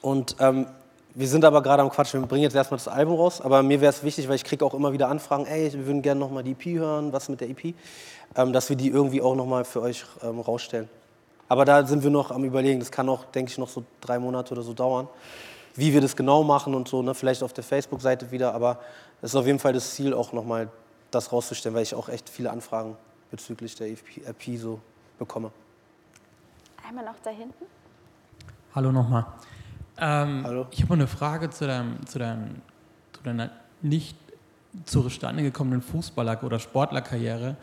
Und 0.01 0.37
ähm, 0.39 0.67
wir 1.15 1.27
sind 1.27 1.43
aber 1.43 1.61
gerade 1.61 1.81
am 1.81 1.89
Quatsch. 1.89 2.13
Wir 2.13 2.21
bringen 2.21 2.43
jetzt 2.43 2.55
erstmal 2.55 2.77
das 2.77 2.87
Album 2.87 3.15
raus. 3.15 3.41
Aber 3.41 3.63
mir 3.63 3.81
wäre 3.81 3.89
es 3.89 4.03
wichtig, 4.03 4.27
weil 4.27 4.35
ich 4.35 4.43
kriege 4.43 4.63
auch 4.63 4.73
immer 4.73 4.93
wieder 4.93 5.09
Anfragen, 5.09 5.45
ey, 5.45 5.73
wir 5.73 5.85
würden 5.85 6.01
gerne 6.01 6.19
nochmal 6.19 6.43
die 6.43 6.51
EP 6.51 6.79
hören, 6.79 7.11
was 7.11 7.29
mit 7.29 7.41
der 7.41 7.49
EP, 7.49 7.73
ähm, 8.35 8.53
dass 8.53 8.69
wir 8.69 8.75
die 8.75 8.89
irgendwie 8.89 9.21
auch 9.21 9.35
nochmal 9.35 9.65
für 9.65 9.81
euch 9.81 10.05
ähm, 10.21 10.39
rausstellen. 10.39 10.87
Aber 11.47 11.65
da 11.65 11.85
sind 11.85 12.03
wir 12.03 12.11
noch 12.11 12.29
am 12.29 12.43
Überlegen. 12.43 12.79
Das 12.79 12.91
kann 12.91 13.09
auch, 13.09 13.25
denke 13.25 13.51
ich, 13.51 13.57
noch 13.57 13.69
so 13.69 13.83
drei 14.01 14.19
Monate 14.19 14.53
oder 14.53 14.61
so 14.61 14.73
dauern. 14.73 15.07
Wie 15.75 15.93
wir 15.93 16.01
das 16.01 16.15
genau 16.15 16.43
machen 16.43 16.75
und 16.75 16.87
so, 16.87 17.01
ne? 17.01 17.15
vielleicht 17.15 17.41
auf 17.41 17.53
der 17.53 17.63
Facebook-Seite 17.63 18.31
wieder. 18.31 18.53
Aber 18.53 18.79
es 19.21 19.31
ist 19.31 19.35
auf 19.35 19.47
jeden 19.47 19.59
Fall 19.59 19.73
das 19.73 19.95
Ziel, 19.95 20.13
auch 20.13 20.31
nochmal 20.31 20.69
das 21.09 21.31
rauszustellen, 21.31 21.75
weil 21.75 21.83
ich 21.83 21.95
auch 21.95 22.07
echt 22.07 22.29
viele 22.29 22.51
Anfragen 22.51 22.95
bezüglich 23.31 23.75
der 23.75 23.87
EP, 23.87 24.27
EP 24.27 24.59
so 24.59 24.79
bekomme. 25.17 25.51
Einmal 26.87 27.05
noch 27.05 27.15
da 27.23 27.31
hinten. 27.31 27.65
Hallo 28.75 28.91
nochmal. 28.91 29.25
Ähm, 29.99 30.43
Hallo. 30.45 30.67
Ich 30.71 30.81
habe 30.81 30.93
eine 30.93 31.07
Frage 31.07 31.49
zu, 31.49 31.67
deinem, 31.67 32.05
zu, 32.05 32.19
deinem, 32.19 32.55
zu 33.13 33.21
deiner 33.23 33.51
nicht 33.81 34.15
zustande 34.85 35.43
gekommenen 35.43 35.81
Fußballer- 35.81 36.43
oder 36.43 36.59
Sportlerkarriere. 36.59 37.55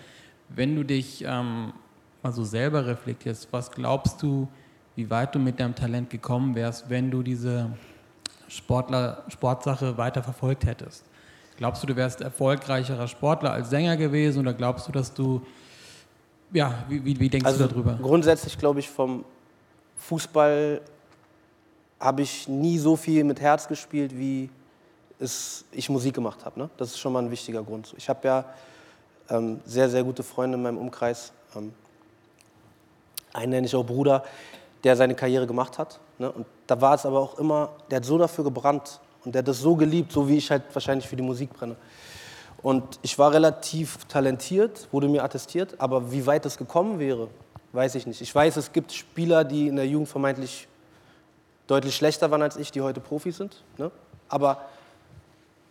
Wenn 0.48 0.74
du 0.76 0.82
dich 0.84 1.24
ähm, 1.26 1.72
mal 2.22 2.32
so 2.32 2.44
selber 2.44 2.86
reflektierst, 2.86 3.48
was 3.52 3.70
glaubst 3.70 4.22
du, 4.22 4.48
wie 4.96 5.08
weit 5.10 5.34
du 5.34 5.38
mit 5.38 5.60
deinem 5.60 5.74
Talent 5.74 6.10
gekommen 6.10 6.54
wärst, 6.54 6.88
wenn 6.90 7.10
du 7.10 7.22
diese 7.22 7.70
Sportler, 8.48 9.24
Sportsache 9.28 9.96
weiter 9.96 10.22
verfolgt 10.22 10.66
hättest? 10.66 11.04
Glaubst 11.56 11.82
du, 11.82 11.86
du 11.86 11.96
wärst 11.96 12.20
erfolgreicherer 12.20 13.08
Sportler 13.08 13.52
als 13.52 13.70
Sänger 13.70 13.96
gewesen 13.96 14.40
oder 14.40 14.52
glaubst 14.52 14.88
du, 14.88 14.92
dass 14.92 15.14
du, 15.14 15.40
ja, 16.52 16.84
wie, 16.88 17.04
wie, 17.04 17.18
wie 17.18 17.28
denkst 17.28 17.46
Also 17.46 17.66
du 17.66 17.70
darüber? 17.72 17.98
grundsätzlich 18.00 18.58
glaube 18.58 18.80
ich, 18.80 18.90
vom 18.90 19.24
Fußball 19.96 20.80
habe 21.98 22.22
ich 22.22 22.48
nie 22.48 22.78
so 22.78 22.96
viel 22.96 23.24
mit 23.24 23.40
Herz 23.40 23.68
gespielt, 23.68 24.16
wie 24.16 24.50
es, 25.18 25.64
ich 25.72 25.88
Musik 25.88 26.14
gemacht 26.14 26.44
habe. 26.44 26.60
Ne? 26.60 26.70
Das 26.76 26.88
ist 26.88 26.98
schon 26.98 27.12
mal 27.12 27.22
ein 27.22 27.30
wichtiger 27.30 27.62
Grund. 27.62 27.94
Ich 27.96 28.08
habe 28.08 28.26
ja 28.26 28.44
ähm, 29.30 29.60
sehr, 29.64 29.88
sehr 29.88 30.04
gute 30.04 30.22
Freunde 30.22 30.56
in 30.56 30.62
meinem 30.62 30.78
Umkreis. 30.78 31.32
Ähm, 31.54 31.72
einen 33.32 33.50
nenne 33.50 33.66
ich 33.66 33.74
auch 33.74 33.84
Bruder, 33.84 34.24
der 34.84 34.96
seine 34.96 35.14
Karriere 35.14 35.46
gemacht 35.46 35.78
hat. 35.78 36.00
Ne? 36.18 36.30
Und 36.30 36.46
da 36.66 36.80
war 36.80 36.94
es 36.94 37.06
aber 37.06 37.20
auch 37.20 37.38
immer, 37.38 37.70
der 37.90 37.96
hat 37.96 38.04
so 38.04 38.18
dafür 38.18 38.44
gebrannt 38.44 39.00
und 39.24 39.34
der 39.34 39.40
hat 39.40 39.48
das 39.48 39.58
so 39.58 39.74
geliebt, 39.74 40.12
so 40.12 40.28
wie 40.28 40.36
ich 40.36 40.50
halt 40.50 40.62
wahrscheinlich 40.72 41.08
für 41.08 41.16
die 41.16 41.22
Musik 41.22 41.52
brenne. 41.52 41.76
Und 42.62 42.98
ich 43.02 43.18
war 43.18 43.32
relativ 43.32 44.04
talentiert, 44.06 44.88
wurde 44.90 45.08
mir 45.08 45.22
attestiert, 45.22 45.74
aber 45.78 46.10
wie 46.10 46.26
weit 46.26 46.46
es 46.46 46.56
gekommen 46.56 46.98
wäre, 46.98 47.28
weiß 47.72 47.94
ich 47.94 48.06
nicht. 48.06 48.20
Ich 48.20 48.34
weiß, 48.34 48.56
es 48.56 48.72
gibt 48.72 48.92
Spieler, 48.92 49.44
die 49.44 49.68
in 49.68 49.76
der 49.76 49.86
Jugend 49.86 50.08
vermeintlich 50.08 50.66
deutlich 51.66 51.96
schlechter 51.96 52.30
waren 52.30 52.42
als 52.42 52.56
ich, 52.56 52.70
die 52.70 52.80
heute 52.80 53.00
Profis 53.00 53.36
sind. 53.36 53.62
Ne? 53.78 53.90
Aber 54.28 54.66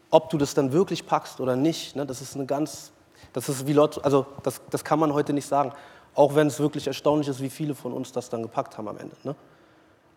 ob 0.09 0.29
du 0.29 0.37
das 0.37 0.53
dann 0.53 0.71
wirklich 0.71 1.05
packst 1.05 1.39
oder 1.39 1.55
nicht, 1.55 1.95
ne, 1.95 2.05
das 2.05 2.21
ist 2.21 2.35
eine 2.35 2.45
ganz, 2.45 2.91
das 3.33 3.49
ist 3.49 3.67
wie 3.67 3.73
Lotto, 3.73 4.01
also 4.01 4.25
das, 4.43 4.61
das 4.69 4.83
kann 4.83 4.99
man 4.99 5.13
heute 5.13 5.33
nicht 5.33 5.47
sagen. 5.47 5.73
Auch 6.13 6.35
wenn 6.35 6.47
es 6.47 6.59
wirklich 6.59 6.87
erstaunlich 6.87 7.27
ist, 7.27 7.41
wie 7.41 7.49
viele 7.49 7.75
von 7.75 7.91
uns 7.91 8.11
das 8.11 8.29
dann 8.29 8.41
gepackt 8.41 8.77
haben 8.77 8.87
am 8.87 8.97
Ende. 8.97 9.15
Ne? 9.23 9.35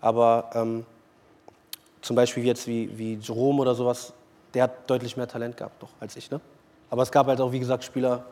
Aber 0.01 0.51
ähm, 0.55 0.87
zum 2.03 2.15
Beispiel 2.15 2.45
jetzt 2.45 2.67
wie, 2.69 2.97
wie 2.97 3.15
Jerome 3.15 3.63
oder 3.63 3.75
sowas, 3.75 4.13
der 4.55 4.65
hat 4.65 4.89
deutlich 4.89 5.17
mehr 5.17 5.27
Talent 5.27 5.57
gehabt 5.57 5.83
doch 5.83 5.91
als 5.99 6.17
ich. 6.17 6.31
Ne? 6.31 6.41
Aber 6.91 7.03
es 7.03 7.11
gab 7.11 7.27
halt 7.27 7.41
auch, 7.41 7.51
wie 7.51 7.59
gesagt, 7.59 7.83
Spieler, 7.83 8.25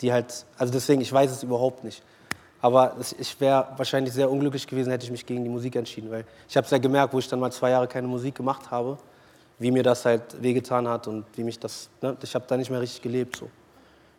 die 0.00 0.12
halt, 0.12 0.44
also 0.58 0.72
deswegen, 0.72 1.00
ich 1.00 1.12
weiß 1.12 1.30
es 1.30 1.42
überhaupt 1.42 1.84
nicht. 1.84 2.02
Aber 2.64 2.96
ich 3.18 3.38
wäre 3.42 3.68
wahrscheinlich 3.76 4.14
sehr 4.14 4.30
unglücklich 4.30 4.66
gewesen, 4.66 4.88
hätte 4.88 5.04
ich 5.04 5.10
mich 5.10 5.26
gegen 5.26 5.44
die 5.44 5.50
Musik 5.50 5.76
entschieden. 5.76 6.10
Weil 6.10 6.24
ich 6.48 6.56
habe 6.56 6.64
es 6.64 6.70
ja 6.70 6.78
gemerkt, 6.78 7.12
wo 7.12 7.18
ich 7.18 7.28
dann 7.28 7.38
mal 7.38 7.52
zwei 7.52 7.68
Jahre 7.68 7.86
keine 7.86 8.06
Musik 8.06 8.36
gemacht 8.36 8.70
habe, 8.70 8.96
wie 9.58 9.70
mir 9.70 9.82
das 9.82 10.06
halt 10.06 10.22
wehgetan 10.40 10.88
hat 10.88 11.06
und 11.06 11.26
wie 11.36 11.44
mich 11.44 11.58
das, 11.58 11.90
ne, 12.00 12.16
ich 12.22 12.34
habe 12.34 12.46
da 12.48 12.56
nicht 12.56 12.70
mehr 12.70 12.80
richtig 12.80 13.02
gelebt. 13.02 13.36
So. 13.36 13.50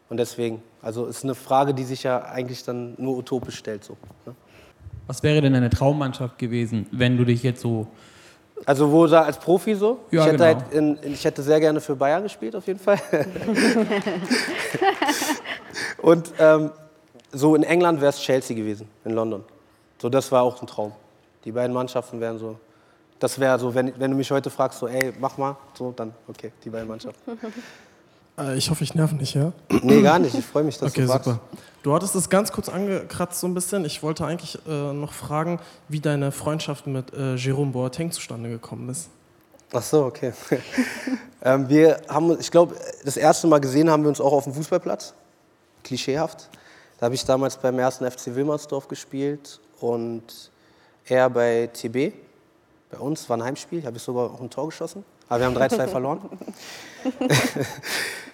Und 0.09 0.17
deswegen, 0.17 0.61
also 0.83 1.07
es 1.07 1.17
ist 1.17 1.23
eine 1.23 1.33
Frage, 1.33 1.73
die 1.73 1.83
sich 1.83 2.03
ja 2.03 2.23
eigentlich 2.23 2.63
dann 2.63 2.93
nur 2.99 3.17
utopisch 3.17 3.55
stellt. 3.55 3.83
So, 3.83 3.97
ne? 4.27 4.35
Was 5.07 5.23
wäre 5.23 5.41
denn 5.41 5.55
eine 5.55 5.71
Traummannschaft 5.71 6.37
gewesen, 6.37 6.85
wenn 6.91 7.17
du 7.17 7.25
dich 7.25 7.41
jetzt 7.41 7.61
so 7.61 7.87
Also 8.67 8.91
wo 8.91 9.07
da 9.07 9.23
als 9.23 9.39
Profi 9.39 9.73
so? 9.73 10.01
Ja, 10.11 10.21
ich, 10.21 10.27
hätte 10.27 10.37
genau. 10.37 10.45
halt 10.45 10.71
in, 10.71 10.97
in, 10.97 11.13
ich 11.13 11.25
hätte 11.25 11.41
sehr 11.41 11.59
gerne 11.59 11.81
für 11.81 11.95
Bayern 11.95 12.21
gespielt, 12.21 12.55
auf 12.55 12.67
jeden 12.67 12.79
Fall. 12.79 12.99
und 16.03 16.31
ähm, 16.37 16.69
so 17.31 17.55
in 17.55 17.63
England 17.63 18.01
wäre 18.01 18.09
es 18.09 18.19
Chelsea 18.19 18.55
gewesen, 18.55 18.87
in 19.03 19.11
London. 19.13 19.43
So, 20.01 20.09
das 20.09 20.31
war 20.31 20.43
auch 20.43 20.61
ein 20.61 20.67
Traum. 20.67 20.91
Die 21.43 21.51
beiden 21.51 21.73
Mannschaften 21.73 22.19
wären 22.19 22.37
so, 22.39 22.57
das 23.19 23.39
wäre 23.39 23.57
so, 23.59 23.73
wenn, 23.73 23.97
wenn 23.99 24.11
du 24.11 24.17
mich 24.17 24.29
heute 24.31 24.49
fragst, 24.49 24.79
so, 24.79 24.87
ey, 24.87 25.13
mach 25.19 25.37
mal, 25.37 25.55
so, 25.73 25.91
dann, 25.95 26.13
okay, 26.27 26.51
die 26.63 26.69
beiden 26.69 26.87
Mannschaften. 26.87 27.37
Äh, 28.37 28.57
ich 28.57 28.69
hoffe, 28.69 28.83
ich 28.83 28.93
nerv 28.93 29.13
nicht, 29.13 29.33
ja? 29.33 29.53
Nee, 29.81 30.01
gar 30.01 30.19
nicht, 30.19 30.35
ich 30.37 30.43
freue 30.43 30.65
mich, 30.65 30.77
dass 30.77 30.91
Okay, 30.91 31.03
du 31.03 31.07
fragst. 31.07 31.23
super. 31.23 31.39
Du 31.83 31.93
hattest 31.93 32.15
es 32.15 32.29
ganz 32.29 32.51
kurz 32.51 32.67
angekratzt 32.67 33.39
so 33.39 33.47
ein 33.47 33.53
bisschen. 33.53 33.85
Ich 33.85 34.03
wollte 34.03 34.25
eigentlich 34.25 34.59
äh, 34.67 34.91
noch 34.91 35.13
fragen, 35.13 35.57
wie 35.87 36.01
deine 36.01 36.33
Freundschaft 36.33 36.85
mit 36.85 37.13
äh, 37.13 37.35
Jerome 37.35 37.71
Boateng 37.71 38.11
zustande 38.11 38.49
gekommen 38.49 38.89
ist. 38.89 39.07
Ach 39.71 39.81
so, 39.81 40.03
okay. 40.03 40.33
ähm, 41.43 41.69
wir 41.69 42.01
haben, 42.09 42.31
uns- 42.31 42.41
ich 42.41 42.51
glaube, 42.51 42.75
das 43.05 43.15
erste 43.15 43.47
Mal 43.47 43.59
gesehen 43.61 43.89
haben 43.89 44.03
wir 44.03 44.09
uns 44.09 44.19
auch 44.19 44.33
auf 44.33 44.43
dem 44.43 44.53
Fußballplatz. 44.53 45.13
Klischeehaft. 45.85 46.49
Da 46.99 47.05
habe 47.05 47.15
ich 47.15 47.25
damals 47.25 47.57
beim 47.57 47.77
ersten 47.77 48.09
FC 48.09 48.35
Wilmersdorf 48.35 48.87
gespielt 48.87 49.59
und 49.79 50.51
er 51.05 51.29
bei 51.29 51.69
TB. 51.73 52.13
Bei 52.91 52.97
uns 52.99 53.29
war 53.29 53.37
ein 53.37 53.43
Heimspiel, 53.43 53.85
habe 53.85 53.97
ich 53.97 54.03
sogar 54.03 54.31
auch 54.31 54.39
ein 54.39 54.49
Tor 54.49 54.67
geschossen. 54.67 55.03
Aber 55.27 55.39
wir 55.39 55.47
haben 55.47 55.57
3-2 55.57 55.87
verloren. 55.89 56.21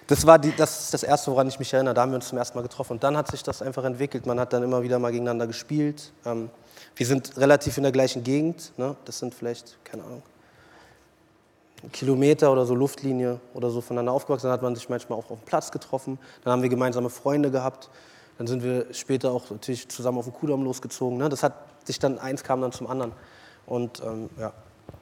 das 0.06 0.26
war 0.26 0.38
die, 0.38 0.54
das 0.54 0.84
ist 0.84 0.94
das 0.94 1.02
Erste, 1.02 1.30
woran 1.30 1.48
ich 1.48 1.58
mich 1.58 1.72
erinnere. 1.72 1.94
Da 1.94 2.02
haben 2.02 2.12
wir 2.12 2.16
uns 2.16 2.28
zum 2.28 2.38
ersten 2.38 2.56
Mal 2.56 2.62
getroffen. 2.62 2.92
Und 2.92 3.02
dann 3.02 3.16
hat 3.16 3.30
sich 3.30 3.42
das 3.42 3.62
einfach 3.62 3.82
entwickelt. 3.84 4.26
Man 4.26 4.38
hat 4.38 4.52
dann 4.52 4.62
immer 4.62 4.82
wieder 4.82 4.98
mal 4.98 5.10
gegeneinander 5.10 5.46
gespielt. 5.46 6.12
Ähm, 6.24 6.50
wir 6.94 7.06
sind 7.06 7.36
relativ 7.38 7.76
in 7.78 7.82
der 7.82 7.92
gleichen 7.92 8.22
Gegend. 8.22 8.72
Ne? 8.76 8.94
Das 9.06 9.18
sind 9.18 9.34
vielleicht, 9.34 9.78
keine 9.84 10.04
Ahnung, 10.04 10.22
Kilometer 11.90 12.52
oder 12.52 12.64
so 12.64 12.76
Luftlinie 12.76 13.40
oder 13.54 13.70
so 13.70 13.80
voneinander 13.80 14.12
aufgewachsen. 14.12 14.46
Dann 14.46 14.52
hat 14.52 14.62
man 14.62 14.76
sich 14.76 14.88
manchmal 14.88 15.18
auch 15.18 15.30
auf 15.30 15.40
dem 15.40 15.46
Platz 15.46 15.72
getroffen. 15.72 16.18
Dann 16.44 16.52
haben 16.52 16.62
wir 16.62 16.68
gemeinsame 16.68 17.10
Freunde 17.10 17.50
gehabt. 17.50 17.90
Dann 18.38 18.46
sind 18.46 18.62
wir 18.62 18.92
später 18.92 19.32
auch 19.32 19.50
natürlich 19.50 19.88
zusammen 19.88 20.18
auf 20.18 20.24
den 20.24 20.34
Kudamm 20.34 20.64
losgezogen. 20.64 21.18
Ne? 21.18 21.28
Das 21.28 21.42
hat 21.42 21.54
sich 21.84 21.98
dann, 21.98 22.18
eins 22.18 22.42
kam 22.42 22.60
dann 22.60 22.72
zum 22.72 22.86
anderen. 22.86 23.12
Und, 23.66 24.02
ähm, 24.04 24.30
ja. 24.38 24.52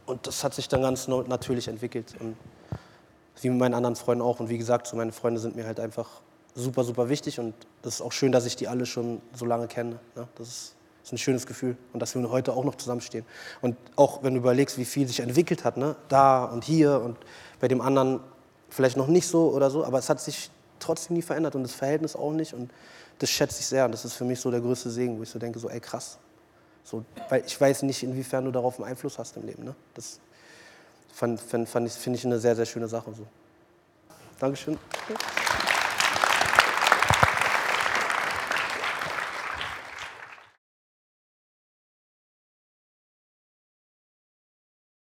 und 0.06 0.26
das 0.26 0.44
hat 0.44 0.54
sich 0.54 0.68
dann 0.68 0.82
ganz 0.82 1.08
natürlich 1.08 1.68
entwickelt. 1.68 2.14
Und 2.20 2.36
wie 3.40 3.48
mit 3.48 3.58
meinen 3.58 3.74
anderen 3.74 3.96
Freunden 3.96 4.22
auch. 4.22 4.40
Und 4.40 4.48
wie 4.48 4.58
gesagt, 4.58 4.86
so 4.86 4.96
meine 4.96 5.12
Freunde 5.12 5.40
sind 5.40 5.56
mir 5.56 5.66
halt 5.66 5.80
einfach 5.80 6.08
super, 6.54 6.84
super 6.84 7.08
wichtig. 7.08 7.40
Und 7.40 7.54
das 7.82 7.94
ist 7.94 8.00
auch 8.02 8.12
schön, 8.12 8.32
dass 8.32 8.44
ich 8.44 8.56
die 8.56 8.68
alle 8.68 8.84
schon 8.84 9.22
so 9.34 9.46
lange 9.46 9.68
kenne. 9.68 9.98
Ne? 10.14 10.28
Das 10.36 10.48
ist 10.48 10.76
ist 11.02 11.12
ein 11.12 11.18
schönes 11.18 11.46
Gefühl 11.46 11.76
und 11.92 12.00
dass 12.00 12.14
wir 12.14 12.30
heute 12.30 12.52
auch 12.52 12.64
noch 12.64 12.76
zusammenstehen. 12.76 13.24
Und 13.60 13.76
auch 13.96 14.22
wenn 14.22 14.34
du 14.34 14.40
überlegst, 14.40 14.78
wie 14.78 14.84
viel 14.84 15.06
sich 15.08 15.20
entwickelt 15.20 15.64
hat, 15.64 15.76
ne? 15.76 15.96
da 16.08 16.44
und 16.44 16.64
hier 16.64 17.00
und 17.00 17.16
bei 17.58 17.68
dem 17.68 17.80
anderen 17.80 18.20
vielleicht 18.68 18.96
noch 18.96 19.08
nicht 19.08 19.26
so 19.26 19.50
oder 19.50 19.70
so, 19.70 19.84
aber 19.84 19.98
es 19.98 20.08
hat 20.08 20.20
sich 20.20 20.50
trotzdem 20.78 21.16
nie 21.16 21.22
verändert 21.22 21.54
und 21.54 21.62
das 21.62 21.72
Verhältnis 21.72 22.14
auch 22.14 22.32
nicht 22.32 22.54
und 22.54 22.70
das 23.20 23.30
schätze 23.30 23.61
ich 23.61 23.66
sehr 23.66 23.85
und 23.85 23.92
das 23.92 24.04
ist 24.04 24.14
für 24.14 24.24
mich 24.24 24.40
so 24.40 24.50
der 24.50 24.61
größte 24.61 24.90
Segen, 24.90 25.18
wo 25.18 25.22
ich 25.22 25.28
so 25.28 25.38
denke, 25.38 25.59
so 25.59 25.68
ey 25.68 25.78
krass, 25.78 26.18
so, 26.83 27.04
weil 27.28 27.44
ich 27.46 27.61
weiß 27.61 27.83
nicht, 27.83 28.02
inwiefern 28.02 28.46
du 28.46 28.50
darauf 28.50 28.80
einen 28.80 28.88
Einfluss 28.88 29.18
hast 29.18 29.37
im 29.37 29.46
Leben. 29.46 29.64
Ne? 29.64 29.74
Das 29.94 30.18
fand, 31.12 31.40
fand, 31.40 31.68
fand 31.68 31.87
ich, 31.87 31.92
finde 31.92 32.18
ich 32.18 32.24
eine 32.24 32.38
sehr, 32.38 32.56
sehr 32.56 32.66
schöne 32.66 32.88
Sache. 32.88 33.12
So. 33.14 33.26
Dankeschön. 34.38 34.78